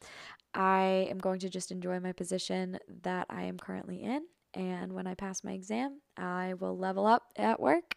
I 0.54 1.08
am 1.10 1.18
going 1.18 1.40
to 1.40 1.48
just 1.48 1.70
enjoy 1.70 2.00
my 2.00 2.12
position 2.12 2.78
that 3.02 3.26
I 3.28 3.44
am 3.44 3.58
currently 3.58 4.02
in 4.02 4.22
and 4.54 4.92
when 4.92 5.06
I 5.06 5.14
pass 5.14 5.44
my 5.44 5.52
exam, 5.52 6.00
I 6.16 6.54
will 6.54 6.76
level 6.76 7.06
up 7.06 7.32
at 7.36 7.60
work 7.60 7.96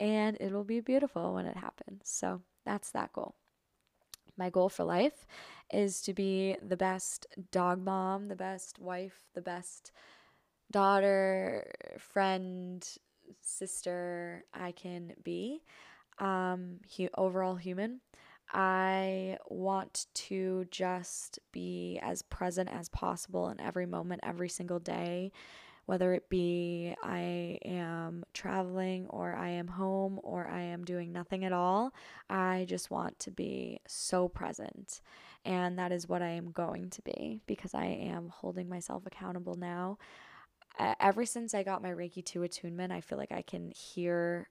and 0.00 0.36
it'll 0.40 0.64
be 0.64 0.80
beautiful 0.80 1.34
when 1.34 1.46
it 1.46 1.56
happens. 1.56 2.02
So 2.04 2.42
that's 2.64 2.90
that 2.92 3.12
goal. 3.12 3.36
My 4.36 4.50
goal 4.50 4.68
for 4.68 4.84
life 4.84 5.26
is 5.72 6.00
to 6.02 6.14
be 6.14 6.56
the 6.66 6.76
best 6.76 7.26
dog 7.50 7.82
mom, 7.82 8.28
the 8.28 8.36
best 8.36 8.78
wife, 8.78 9.24
the 9.34 9.42
best 9.42 9.92
daughter, 10.70 11.70
friend, 11.98 12.86
sister 13.40 14.44
I 14.52 14.72
can 14.72 15.12
be. 15.22 15.62
Um, 16.18 16.80
he, 16.86 17.08
overall 17.16 17.56
human. 17.56 18.00
I 18.52 19.38
want 19.48 20.06
to 20.14 20.66
just 20.70 21.38
be 21.52 21.98
as 22.02 22.22
present 22.22 22.68
as 22.70 22.88
possible 22.88 23.48
in 23.48 23.60
every 23.60 23.86
moment, 23.86 24.20
every 24.22 24.48
single 24.48 24.78
day 24.78 25.32
whether 25.86 26.14
it 26.14 26.28
be 26.28 26.94
I 27.02 27.58
am 27.64 28.24
traveling 28.32 29.06
or 29.08 29.34
I 29.34 29.50
am 29.50 29.68
home 29.68 30.20
or 30.22 30.46
I 30.46 30.60
am 30.60 30.84
doing 30.84 31.12
nothing 31.12 31.44
at 31.44 31.52
all. 31.52 31.92
I 32.30 32.64
just 32.68 32.90
want 32.90 33.18
to 33.20 33.30
be 33.30 33.80
so 33.86 34.28
present. 34.28 35.00
And 35.44 35.78
that 35.78 35.92
is 35.92 36.08
what 36.08 36.22
I 36.22 36.30
am 36.30 36.50
going 36.50 36.90
to 36.90 37.02
be 37.02 37.40
because 37.46 37.74
I 37.74 37.84
am 37.84 38.30
holding 38.30 38.68
myself 38.68 39.04
accountable 39.06 39.54
now. 39.56 39.98
Ever 40.78 41.24
since 41.24 41.54
I 41.54 41.62
got 41.62 41.82
my 41.82 41.90
Reiki 41.90 42.24
2 42.24 42.42
attunement, 42.42 42.92
I 42.92 43.00
feel 43.00 43.18
like 43.18 43.32
I 43.32 43.42
can 43.42 43.70
hear 43.70 44.48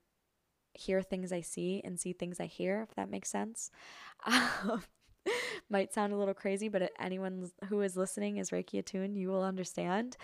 hear 0.75 1.03
things 1.03 1.31
I 1.31 1.41
see 1.41 1.81
and 1.83 1.99
see 1.99 2.13
things 2.13 2.39
I 2.39 2.47
hear, 2.47 2.81
if 2.89 2.95
that 2.95 3.09
makes 3.09 3.29
sense. 3.29 3.71
Um, 4.25 4.81
might 5.69 5.93
sound 5.93 6.13
a 6.13 6.17
little 6.17 6.33
crazy, 6.33 6.69
but 6.69 6.91
anyone 6.99 7.49
who 7.69 7.81
is 7.81 7.95
listening 7.95 8.37
is 8.37 8.51
Reiki 8.51 8.79
attuned, 8.79 9.17
you 9.17 9.29
will 9.29 9.43
understand. 9.43 10.17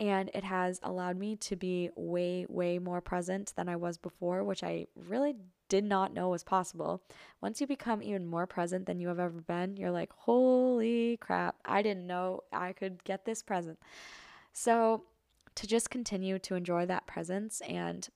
And 0.00 0.30
it 0.34 0.44
has 0.44 0.80
allowed 0.82 1.16
me 1.16 1.36
to 1.36 1.56
be 1.56 1.90
way, 1.96 2.46
way 2.48 2.78
more 2.78 3.00
present 3.00 3.52
than 3.56 3.68
I 3.68 3.76
was 3.76 3.98
before, 3.98 4.44
which 4.44 4.62
I 4.62 4.86
really 4.94 5.36
did 5.68 5.84
not 5.84 6.12
know 6.12 6.28
was 6.28 6.44
possible. 6.44 7.02
Once 7.40 7.60
you 7.60 7.66
become 7.66 8.02
even 8.02 8.26
more 8.26 8.46
present 8.46 8.86
than 8.86 9.00
you 9.00 9.08
have 9.08 9.18
ever 9.18 9.40
been, 9.40 9.76
you're 9.76 9.90
like, 9.90 10.12
holy 10.12 11.16
crap, 11.18 11.56
I 11.64 11.82
didn't 11.82 12.06
know 12.06 12.42
I 12.52 12.72
could 12.72 13.02
get 13.04 13.24
this 13.24 13.42
present. 13.42 13.78
So, 14.52 15.04
to 15.56 15.66
just 15.66 15.88
continue 15.88 16.38
to 16.40 16.54
enjoy 16.54 16.84
that 16.84 17.06
presence, 17.06 17.62
and 17.62 18.06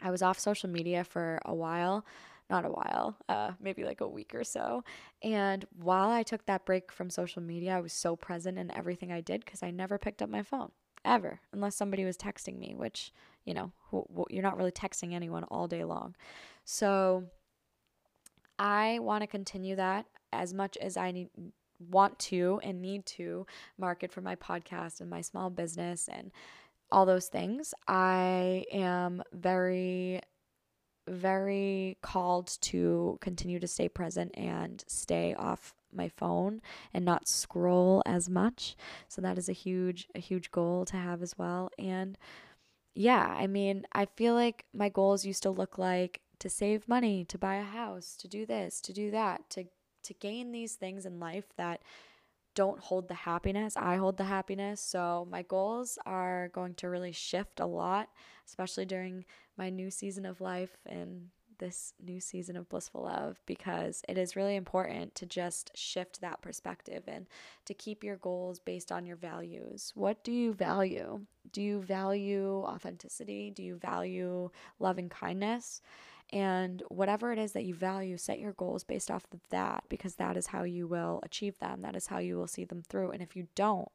I 0.00 0.10
was 0.10 0.22
off 0.22 0.38
social 0.38 0.68
media 0.68 1.02
for 1.02 1.40
a 1.44 1.54
while 1.54 2.04
not 2.52 2.66
a 2.66 2.70
while, 2.70 3.16
uh, 3.30 3.52
maybe 3.58 3.82
like 3.82 4.02
a 4.02 4.06
week 4.06 4.34
or 4.34 4.44
so. 4.44 4.84
And 5.22 5.64
while 5.74 6.10
I 6.10 6.22
took 6.22 6.44
that 6.44 6.66
break 6.66 6.92
from 6.92 7.08
social 7.08 7.42
media, 7.42 7.76
I 7.76 7.80
was 7.80 7.94
so 7.94 8.14
present 8.14 8.58
in 8.58 8.70
everything 8.70 9.10
I 9.10 9.22
did 9.22 9.42
because 9.42 9.62
I 9.62 9.70
never 9.70 9.96
picked 9.98 10.20
up 10.20 10.28
my 10.28 10.42
phone 10.42 10.70
ever, 11.04 11.40
unless 11.52 11.74
somebody 11.74 12.04
was 12.04 12.18
texting 12.18 12.58
me, 12.58 12.74
which, 12.76 13.10
you 13.46 13.54
know, 13.54 13.72
you're 14.28 14.42
not 14.42 14.58
really 14.58 14.70
texting 14.70 15.14
anyone 15.14 15.44
all 15.44 15.66
day 15.66 15.82
long. 15.82 16.14
So 16.64 17.24
I 18.58 18.98
want 19.00 19.22
to 19.22 19.26
continue 19.26 19.76
that 19.76 20.04
as 20.30 20.52
much 20.52 20.76
as 20.76 20.98
I 20.98 21.10
need, 21.10 21.30
want 21.90 22.18
to 22.18 22.60
and 22.62 22.82
need 22.82 23.06
to 23.06 23.46
market 23.78 24.12
for 24.12 24.20
my 24.20 24.36
podcast 24.36 25.00
and 25.00 25.08
my 25.08 25.22
small 25.22 25.48
business 25.48 26.06
and 26.12 26.30
all 26.90 27.06
those 27.06 27.28
things. 27.28 27.72
I 27.88 28.66
am 28.70 29.22
very 29.32 30.20
very 31.08 31.98
called 32.02 32.58
to 32.60 33.18
continue 33.20 33.58
to 33.58 33.66
stay 33.66 33.88
present 33.88 34.32
and 34.36 34.84
stay 34.86 35.34
off 35.34 35.74
my 35.92 36.08
phone 36.08 36.62
and 36.94 37.04
not 37.04 37.28
scroll 37.28 38.02
as 38.06 38.28
much. 38.28 38.76
So 39.08 39.20
that 39.20 39.38
is 39.38 39.48
a 39.48 39.52
huge 39.52 40.08
a 40.14 40.20
huge 40.20 40.50
goal 40.50 40.84
to 40.86 40.96
have 40.96 41.22
as 41.22 41.36
well. 41.36 41.70
And 41.78 42.16
yeah, 42.94 43.34
I 43.38 43.46
mean, 43.46 43.86
I 43.92 44.06
feel 44.06 44.34
like 44.34 44.64
my 44.74 44.88
goals 44.88 45.24
used 45.24 45.42
to 45.44 45.50
look 45.50 45.78
like 45.78 46.20
to 46.38 46.48
save 46.48 46.88
money, 46.88 47.24
to 47.26 47.38
buy 47.38 47.56
a 47.56 47.62
house, 47.62 48.16
to 48.16 48.28
do 48.28 48.44
this, 48.46 48.80
to 48.82 48.92
do 48.92 49.10
that, 49.10 49.48
to 49.50 49.64
to 50.04 50.14
gain 50.14 50.50
these 50.52 50.74
things 50.74 51.06
in 51.06 51.20
life 51.20 51.46
that 51.56 51.82
don't 52.54 52.80
hold 52.80 53.08
the 53.08 53.14
happiness. 53.14 53.76
I 53.76 53.96
hold 53.96 54.16
the 54.16 54.24
happiness. 54.24 54.80
So 54.80 55.26
my 55.30 55.42
goals 55.42 55.98
are 56.06 56.50
going 56.52 56.74
to 56.74 56.88
really 56.88 57.12
shift 57.12 57.60
a 57.60 57.66
lot, 57.66 58.08
especially 58.46 58.84
during 58.84 59.24
my 59.56 59.70
new 59.70 59.90
season 59.90 60.26
of 60.26 60.40
life 60.40 60.76
and 60.86 61.28
this 61.58 61.94
new 62.04 62.18
season 62.18 62.56
of 62.56 62.68
blissful 62.68 63.04
love 63.04 63.40
because 63.46 64.02
it 64.08 64.18
is 64.18 64.34
really 64.34 64.56
important 64.56 65.14
to 65.14 65.24
just 65.24 65.70
shift 65.76 66.20
that 66.20 66.42
perspective 66.42 67.04
and 67.06 67.26
to 67.64 67.72
keep 67.72 68.02
your 68.02 68.16
goals 68.16 68.58
based 68.58 68.90
on 68.90 69.06
your 69.06 69.16
values. 69.16 69.92
What 69.94 70.24
do 70.24 70.32
you 70.32 70.52
value? 70.52 71.20
Do 71.52 71.62
you 71.62 71.80
value 71.80 72.64
authenticity? 72.64 73.52
Do 73.54 73.62
you 73.62 73.76
value 73.76 74.50
loving 74.80 75.08
kindness? 75.08 75.82
And 76.32 76.82
whatever 76.88 77.32
it 77.32 77.38
is 77.38 77.52
that 77.52 77.64
you 77.64 77.74
value, 77.74 78.16
set 78.16 78.38
your 78.38 78.52
goals 78.52 78.84
based 78.84 79.10
off 79.10 79.26
of 79.32 79.40
that 79.50 79.84
because 79.88 80.14
that 80.14 80.36
is 80.36 80.46
how 80.46 80.62
you 80.62 80.86
will 80.86 81.20
achieve 81.22 81.58
them. 81.58 81.82
That 81.82 81.94
is 81.94 82.06
how 82.06 82.18
you 82.18 82.36
will 82.36 82.46
see 82.46 82.64
them 82.64 82.82
through. 82.88 83.10
And 83.10 83.22
if 83.22 83.36
you 83.36 83.48
don't, 83.54 83.90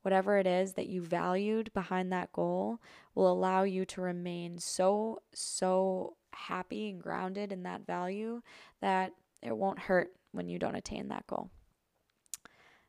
whatever 0.00 0.38
it 0.38 0.46
is 0.46 0.72
that 0.74 0.86
you 0.86 1.02
valued 1.02 1.70
behind 1.74 2.12
that 2.12 2.32
goal 2.32 2.80
will 3.14 3.30
allow 3.30 3.64
you 3.64 3.84
to 3.84 4.00
remain 4.00 4.58
so, 4.58 5.20
so 5.34 6.14
happy 6.32 6.88
and 6.88 7.02
grounded 7.02 7.52
in 7.52 7.64
that 7.64 7.84
value 7.86 8.40
that 8.80 9.12
it 9.42 9.56
won't 9.56 9.78
hurt 9.78 10.12
when 10.32 10.48
you 10.48 10.58
don't 10.58 10.76
attain 10.76 11.08
that 11.08 11.26
goal. 11.26 11.50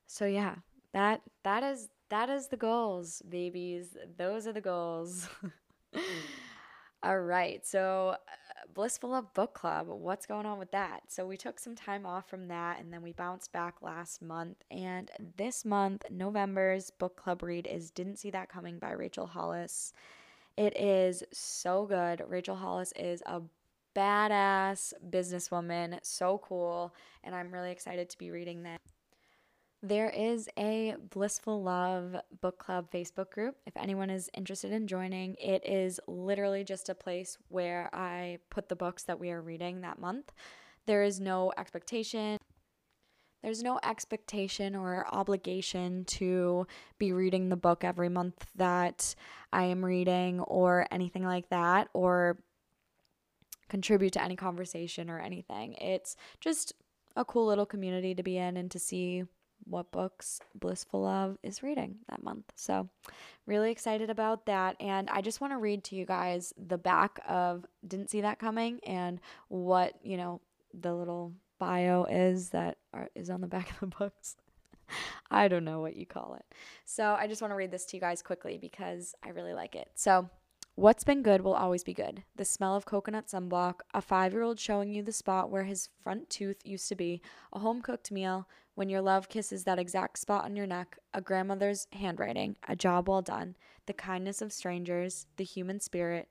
So 0.05 0.25
yeah, 0.25 0.55
that 0.93 1.21
that 1.43 1.63
is 1.63 1.89
that 2.09 2.29
is 2.29 2.47
the 2.47 2.57
goals, 2.57 3.21
babies. 3.27 3.97
Those 4.17 4.47
are 4.47 4.53
the 4.53 4.61
goals. 4.61 5.27
All 7.07 7.21
right. 7.21 7.65
So 7.65 8.17
uh, 8.17 8.67
Blissful 8.73 9.11
Love 9.11 9.33
Book 9.33 9.53
Club. 9.53 9.87
What's 9.87 10.25
going 10.25 10.45
on 10.45 10.59
with 10.59 10.71
that? 10.71 11.03
So 11.07 11.25
we 11.25 11.37
took 11.37 11.57
some 11.57 11.73
time 11.73 12.05
off 12.05 12.29
from 12.29 12.49
that 12.49 12.81
and 12.81 12.91
then 12.91 13.01
we 13.01 13.13
bounced 13.13 13.53
back 13.53 13.75
last 13.81 14.21
month. 14.21 14.57
And 14.69 15.09
this 15.37 15.63
month, 15.63 16.03
November's 16.11 16.91
book 16.91 17.15
club 17.15 17.43
read 17.43 17.65
is 17.65 17.91
Didn't 17.91 18.17
See 18.17 18.29
That 18.31 18.49
Coming 18.49 18.77
by 18.77 18.91
Rachel 18.91 19.25
Hollis. 19.25 19.93
It 20.57 20.75
is 20.77 21.23
so 21.31 21.85
good. 21.85 22.23
Rachel 22.27 22.57
Hollis 22.57 22.91
is 22.97 23.23
a 23.25 23.41
badass 23.95 24.91
businesswoman, 25.09 25.99
so 26.01 26.41
cool, 26.43 26.93
and 27.23 27.33
I'm 27.33 27.53
really 27.53 27.71
excited 27.71 28.09
to 28.09 28.17
be 28.17 28.31
reading 28.31 28.63
that. 28.63 28.81
There 29.83 30.09
is 30.09 30.49
a 30.57 30.95
Blissful 31.11 31.61
Love 31.61 32.15
book 32.41 32.57
club 32.57 32.89
Facebook 32.91 33.29
group. 33.29 33.57
If 33.67 33.77
anyone 33.77 34.09
is 34.09 34.27
interested 34.35 34.71
in 34.71 34.87
joining, 34.87 35.35
it 35.35 35.63
is 35.67 35.99
literally 36.07 36.63
just 36.63 36.89
a 36.89 36.95
place 36.95 37.37
where 37.49 37.87
I 37.93 38.39
put 38.49 38.69
the 38.69 38.75
books 38.75 39.03
that 39.03 39.19
we 39.19 39.29
are 39.29 39.41
reading 39.41 39.81
that 39.81 39.99
month. 39.99 40.31
There 40.87 41.03
is 41.03 41.19
no 41.19 41.53
expectation. 41.57 42.39
There's 43.43 43.61
no 43.61 43.79
expectation 43.83 44.75
or 44.75 45.05
obligation 45.11 46.05
to 46.05 46.65
be 46.97 47.13
reading 47.13 47.49
the 47.49 47.55
book 47.55 47.83
every 47.83 48.09
month 48.09 48.47
that 48.55 49.13
I 49.53 49.65
am 49.65 49.85
reading 49.85 50.39
or 50.39 50.87
anything 50.89 51.23
like 51.23 51.49
that 51.49 51.89
or 51.93 52.39
contribute 53.69 54.13
to 54.13 54.23
any 54.23 54.35
conversation 54.35 55.07
or 55.07 55.19
anything. 55.19 55.73
It's 55.73 56.15
just 56.39 56.73
a 57.15 57.23
cool 57.23 57.45
little 57.45 57.67
community 57.67 58.15
to 58.15 58.23
be 58.23 58.37
in 58.37 58.57
and 58.57 58.71
to 58.71 58.79
see 58.79 59.23
what 59.63 59.91
books 59.91 60.39
Blissful 60.55 61.01
Love 61.01 61.37
is 61.43 61.63
reading 61.63 61.97
that 62.09 62.23
month. 62.23 62.51
So, 62.55 62.89
really 63.45 63.71
excited 63.71 64.09
about 64.09 64.45
that. 64.45 64.75
And 64.79 65.09
I 65.09 65.21
just 65.21 65.41
want 65.41 65.53
to 65.53 65.57
read 65.57 65.83
to 65.85 65.95
you 65.95 66.05
guys 66.05 66.53
the 66.57 66.77
back 66.77 67.19
of 67.27 67.65
Didn't 67.87 68.09
See 68.09 68.21
That 68.21 68.39
Coming 68.39 68.79
and 68.85 69.19
what, 69.49 69.93
you 70.03 70.17
know, 70.17 70.41
the 70.73 70.93
little 70.93 71.33
bio 71.59 72.05
is 72.05 72.49
that 72.49 72.77
are, 72.93 73.09
is 73.15 73.29
on 73.29 73.41
the 73.41 73.47
back 73.47 73.71
of 73.71 73.79
the 73.79 73.87
books. 73.87 74.35
I 75.31 75.47
don't 75.47 75.65
know 75.65 75.81
what 75.81 75.95
you 75.95 76.05
call 76.05 76.35
it. 76.35 76.45
So, 76.85 77.15
I 77.19 77.27
just 77.27 77.41
want 77.41 77.51
to 77.51 77.55
read 77.55 77.71
this 77.71 77.85
to 77.87 77.97
you 77.97 78.01
guys 78.01 78.21
quickly 78.21 78.57
because 78.57 79.15
I 79.23 79.29
really 79.29 79.53
like 79.53 79.75
it. 79.75 79.89
So, 79.95 80.29
What's 80.77 81.03
been 81.03 81.23
good 81.23 81.41
will 81.41 81.55
always 81.55 81.83
be 81.83 81.95
good. 81.95 82.21
The 82.35 82.45
smell 82.45 82.75
of 82.75 82.85
coconut 82.85 83.25
sunblock, 83.25 83.79
a 83.95 84.01
five 84.01 84.31
year 84.31 84.43
old 84.43 84.59
showing 84.59 84.93
you 84.93 85.01
the 85.01 85.11
spot 85.11 85.49
where 85.49 85.63
his 85.63 85.89
front 86.03 86.29
tooth 86.29 86.57
used 86.63 86.87
to 86.89 86.95
be, 86.95 87.19
a 87.51 87.57
home 87.57 87.81
cooked 87.81 88.11
meal, 88.11 88.47
when 88.77 88.89
your 88.89 89.01
love 89.01 89.27
kisses 89.27 89.63
that 89.63 89.79
exact 89.79 90.19
spot 90.19 90.45
on 90.45 90.55
your 90.55 90.67
neck, 90.67 90.99
a 91.11 91.19
grandmother's 91.19 91.87
handwriting, 91.93 92.55
a 92.67 92.75
job 92.75 93.09
well 93.09 93.23
done, 93.23 93.55
the 93.87 93.93
kindness 93.93 94.39
of 94.39 94.53
strangers, 94.53 95.25
the 95.37 95.43
human 95.43 95.79
spirit, 95.79 96.29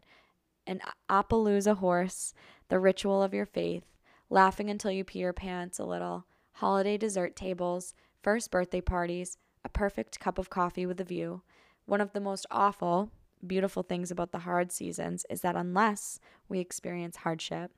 an 0.64 0.80
Appaloosa 1.11 1.76
horse, 1.78 2.35
the 2.68 2.78
ritual 2.78 3.20
of 3.20 3.35
your 3.35 3.46
faith, 3.46 3.82
laughing 4.30 4.70
until 4.70 4.92
you 4.92 5.02
pee 5.02 5.18
your 5.18 5.32
pants 5.32 5.80
a 5.80 5.85
little, 5.85 6.24
holiday 6.52 6.96
dessert 6.96 7.35
tables, 7.35 7.94
first 8.22 8.52
birthday 8.52 8.80
parties, 8.80 9.38
a 9.64 9.68
perfect 9.68 10.20
cup 10.20 10.38
of 10.38 10.48
coffee 10.48 10.87
with 10.87 11.00
a 11.00 11.04
view. 11.04 11.42
One 11.85 12.00
of 12.00 12.12
the 12.12 12.20
most 12.20 12.46
awful, 12.52 13.11
beautiful 13.44 13.82
things 13.82 14.12
about 14.12 14.30
the 14.30 14.38
hard 14.38 14.70
seasons 14.70 15.26
is 15.28 15.40
that 15.40 15.56
unless 15.56 16.20
we 16.48 16.61
experience 16.61 17.16
hardship, 17.16 17.72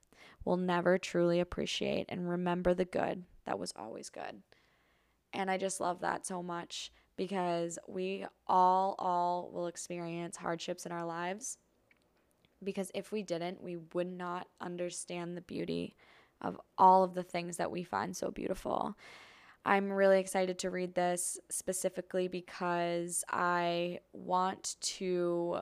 we'll 0.45 0.59
never 0.59 0.99
truly 0.99 1.41
appreciate 1.41 2.05
and 2.11 2.29
remember 2.29 2.75
the 2.75 2.85
good 2.85 3.25
that 3.49 3.59
was 3.59 3.73
always 3.77 4.11
good. 4.11 4.43
And 5.33 5.51
I 5.51 5.57
just 5.57 5.81
love 5.81 6.01
that 6.01 6.27
so 6.27 6.43
much 6.43 6.93
because 7.17 7.79
we 7.89 8.27
all 8.47 8.95
all 8.99 9.51
will 9.53 9.67
experience 9.67 10.37
hardships 10.37 10.85
in 10.85 10.93
our 10.93 11.05
lives 11.05 11.57
because 12.63 12.91
if 12.95 13.11
we 13.11 13.23
didn't, 13.23 13.63
we 13.63 13.79
would 13.95 14.13
not 14.13 14.49
understand 14.61 15.35
the 15.35 15.41
beauty 15.41 15.97
of 16.43 16.61
all 16.77 17.03
of 17.03 17.15
the 17.15 17.23
things 17.23 17.57
that 17.57 17.71
we 17.71 17.83
find 17.85 18.15
so 18.15 18.31
beautiful. 18.31 18.97
I'm 19.65 19.91
really 19.91 20.21
excited 20.21 20.59
to 20.61 20.71
read 20.71 20.95
this 20.95 21.39
specifically 21.51 22.29
because 22.29 23.25
I 23.31 24.01
want 24.13 24.77
to 24.81 25.61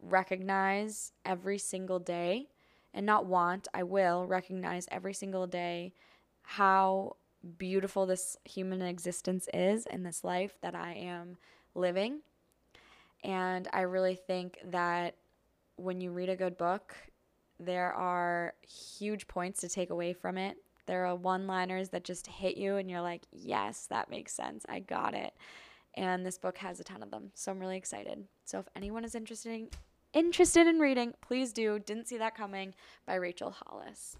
recognize 0.00 1.12
every 1.26 1.58
single 1.58 1.98
day 1.98 2.48
and 2.94 3.04
not 3.04 3.26
want, 3.26 3.68
I 3.74 3.82
will 3.82 4.26
recognize 4.26 4.86
every 4.90 5.12
single 5.12 5.46
day 5.46 5.92
how 6.44 7.16
beautiful 7.58 8.06
this 8.06 8.36
human 8.44 8.80
existence 8.80 9.48
is 9.52 9.86
in 9.86 10.02
this 10.02 10.24
life 10.24 10.56
that 10.62 10.74
I 10.74 10.92
am 10.92 11.36
living. 11.74 12.20
And 13.22 13.68
I 13.72 13.82
really 13.82 14.14
think 14.14 14.58
that 14.70 15.16
when 15.76 16.00
you 16.00 16.10
read 16.10 16.28
a 16.28 16.36
good 16.36 16.56
book, 16.56 16.94
there 17.58 17.92
are 17.92 18.54
huge 18.66 19.26
points 19.26 19.60
to 19.60 19.68
take 19.68 19.90
away 19.90 20.12
from 20.12 20.38
it. 20.38 20.56
There 20.86 21.06
are 21.06 21.16
one 21.16 21.46
liners 21.46 21.88
that 21.90 22.04
just 22.04 22.26
hit 22.26 22.56
you, 22.56 22.76
and 22.76 22.90
you're 22.90 23.00
like, 23.00 23.22
yes, 23.32 23.86
that 23.86 24.10
makes 24.10 24.34
sense. 24.34 24.66
I 24.68 24.80
got 24.80 25.14
it. 25.14 25.32
And 25.94 26.26
this 26.26 26.36
book 26.36 26.58
has 26.58 26.80
a 26.80 26.84
ton 26.84 27.02
of 27.02 27.10
them. 27.10 27.30
So 27.34 27.50
I'm 27.50 27.58
really 27.58 27.78
excited. 27.78 28.24
So 28.44 28.58
if 28.58 28.68
anyone 28.76 29.04
is 29.04 29.14
interested 29.14 29.52
in, 29.52 29.68
interested 30.12 30.66
in 30.66 30.78
reading, 30.78 31.14
please 31.22 31.52
do. 31.52 31.78
Didn't 31.78 32.08
See 32.08 32.18
That 32.18 32.36
Coming 32.36 32.74
by 33.06 33.14
Rachel 33.14 33.50
Hollis. 33.50 34.16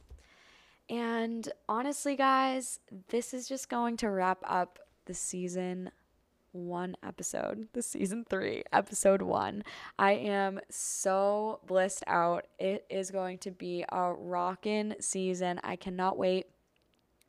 And 0.88 1.49
honestly, 1.68 2.16
guys, 2.16 2.79
this 3.09 3.33
is 3.33 3.49
just 3.49 3.68
going 3.68 3.97
to 3.99 4.11
wrap 4.11 4.38
up 4.44 4.79
the 5.07 5.14
season 5.14 5.90
one 6.53 6.97
episode, 7.03 7.68
the 7.73 7.83
season 7.83 8.25
three, 8.29 8.62
episode 8.73 9.23
one. 9.23 9.64
I 9.99 10.12
am 10.12 10.61
so 10.70 11.61
blissed 11.66 12.05
out. 12.07 12.47
It 12.59 12.87
is 12.88 13.11
going 13.11 13.38
to 13.38 13.51
be 13.51 13.85
a 13.90 14.12
rockin' 14.12 14.94
season. 15.01 15.61
I 15.64 15.77
cannot 15.77 16.16
wait. 16.16 16.47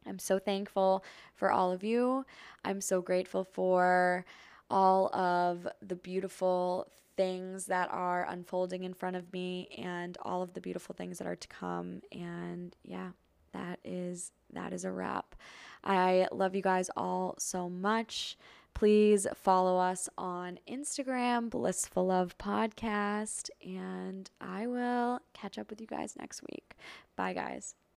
I'm 0.06 0.20
so 0.20 0.38
thankful 0.38 1.04
for 1.34 1.52
all 1.52 1.72
of 1.72 1.84
you. 1.84 2.26
I'm 2.64 2.82
so 2.82 3.02
grateful 3.02 3.44
for 3.44 4.26
all 4.70 5.14
of 5.16 5.68
the 5.82 5.96
beautiful 5.96 6.88
things 7.18 7.66
that 7.66 7.90
are 7.92 8.28
unfolding 8.30 8.84
in 8.84 8.94
front 8.94 9.16
of 9.16 9.32
me 9.34 9.70
and 9.78 10.18
all 10.22 10.42
of 10.42 10.54
the 10.54 10.62
beautiful 10.62 10.94
things 10.94 11.18
that 11.18 11.28
are 11.28 11.36
to 11.36 11.48
come. 11.48 12.02
And 12.12 12.76
yeah, 12.84 13.12
that 13.56 13.80
is 13.84 14.32
that 14.54 14.74
is 14.74 14.86
a 14.86 14.92
wrap. 14.92 15.36
I 15.84 16.28
love 16.32 16.56
you 16.56 16.62
guys 16.62 16.90
all 16.96 17.36
so 17.38 17.70
much. 17.70 18.38
Please 18.74 19.26
follow 19.36 19.78
us 19.78 20.10
on 20.18 20.60
Instagram, 20.70 21.50
Blissful 21.50 22.08
Love 22.08 22.38
Podcast, 22.38 23.50
and 23.66 24.30
I 24.42 24.68
will 24.68 25.22
catch 25.34 25.58
up 25.58 25.70
with 25.70 25.80
you 25.80 25.88
guys 25.88 26.16
next 26.20 26.42
week. 26.44 26.74
Bye, 27.16 27.34
guys. 27.34 27.76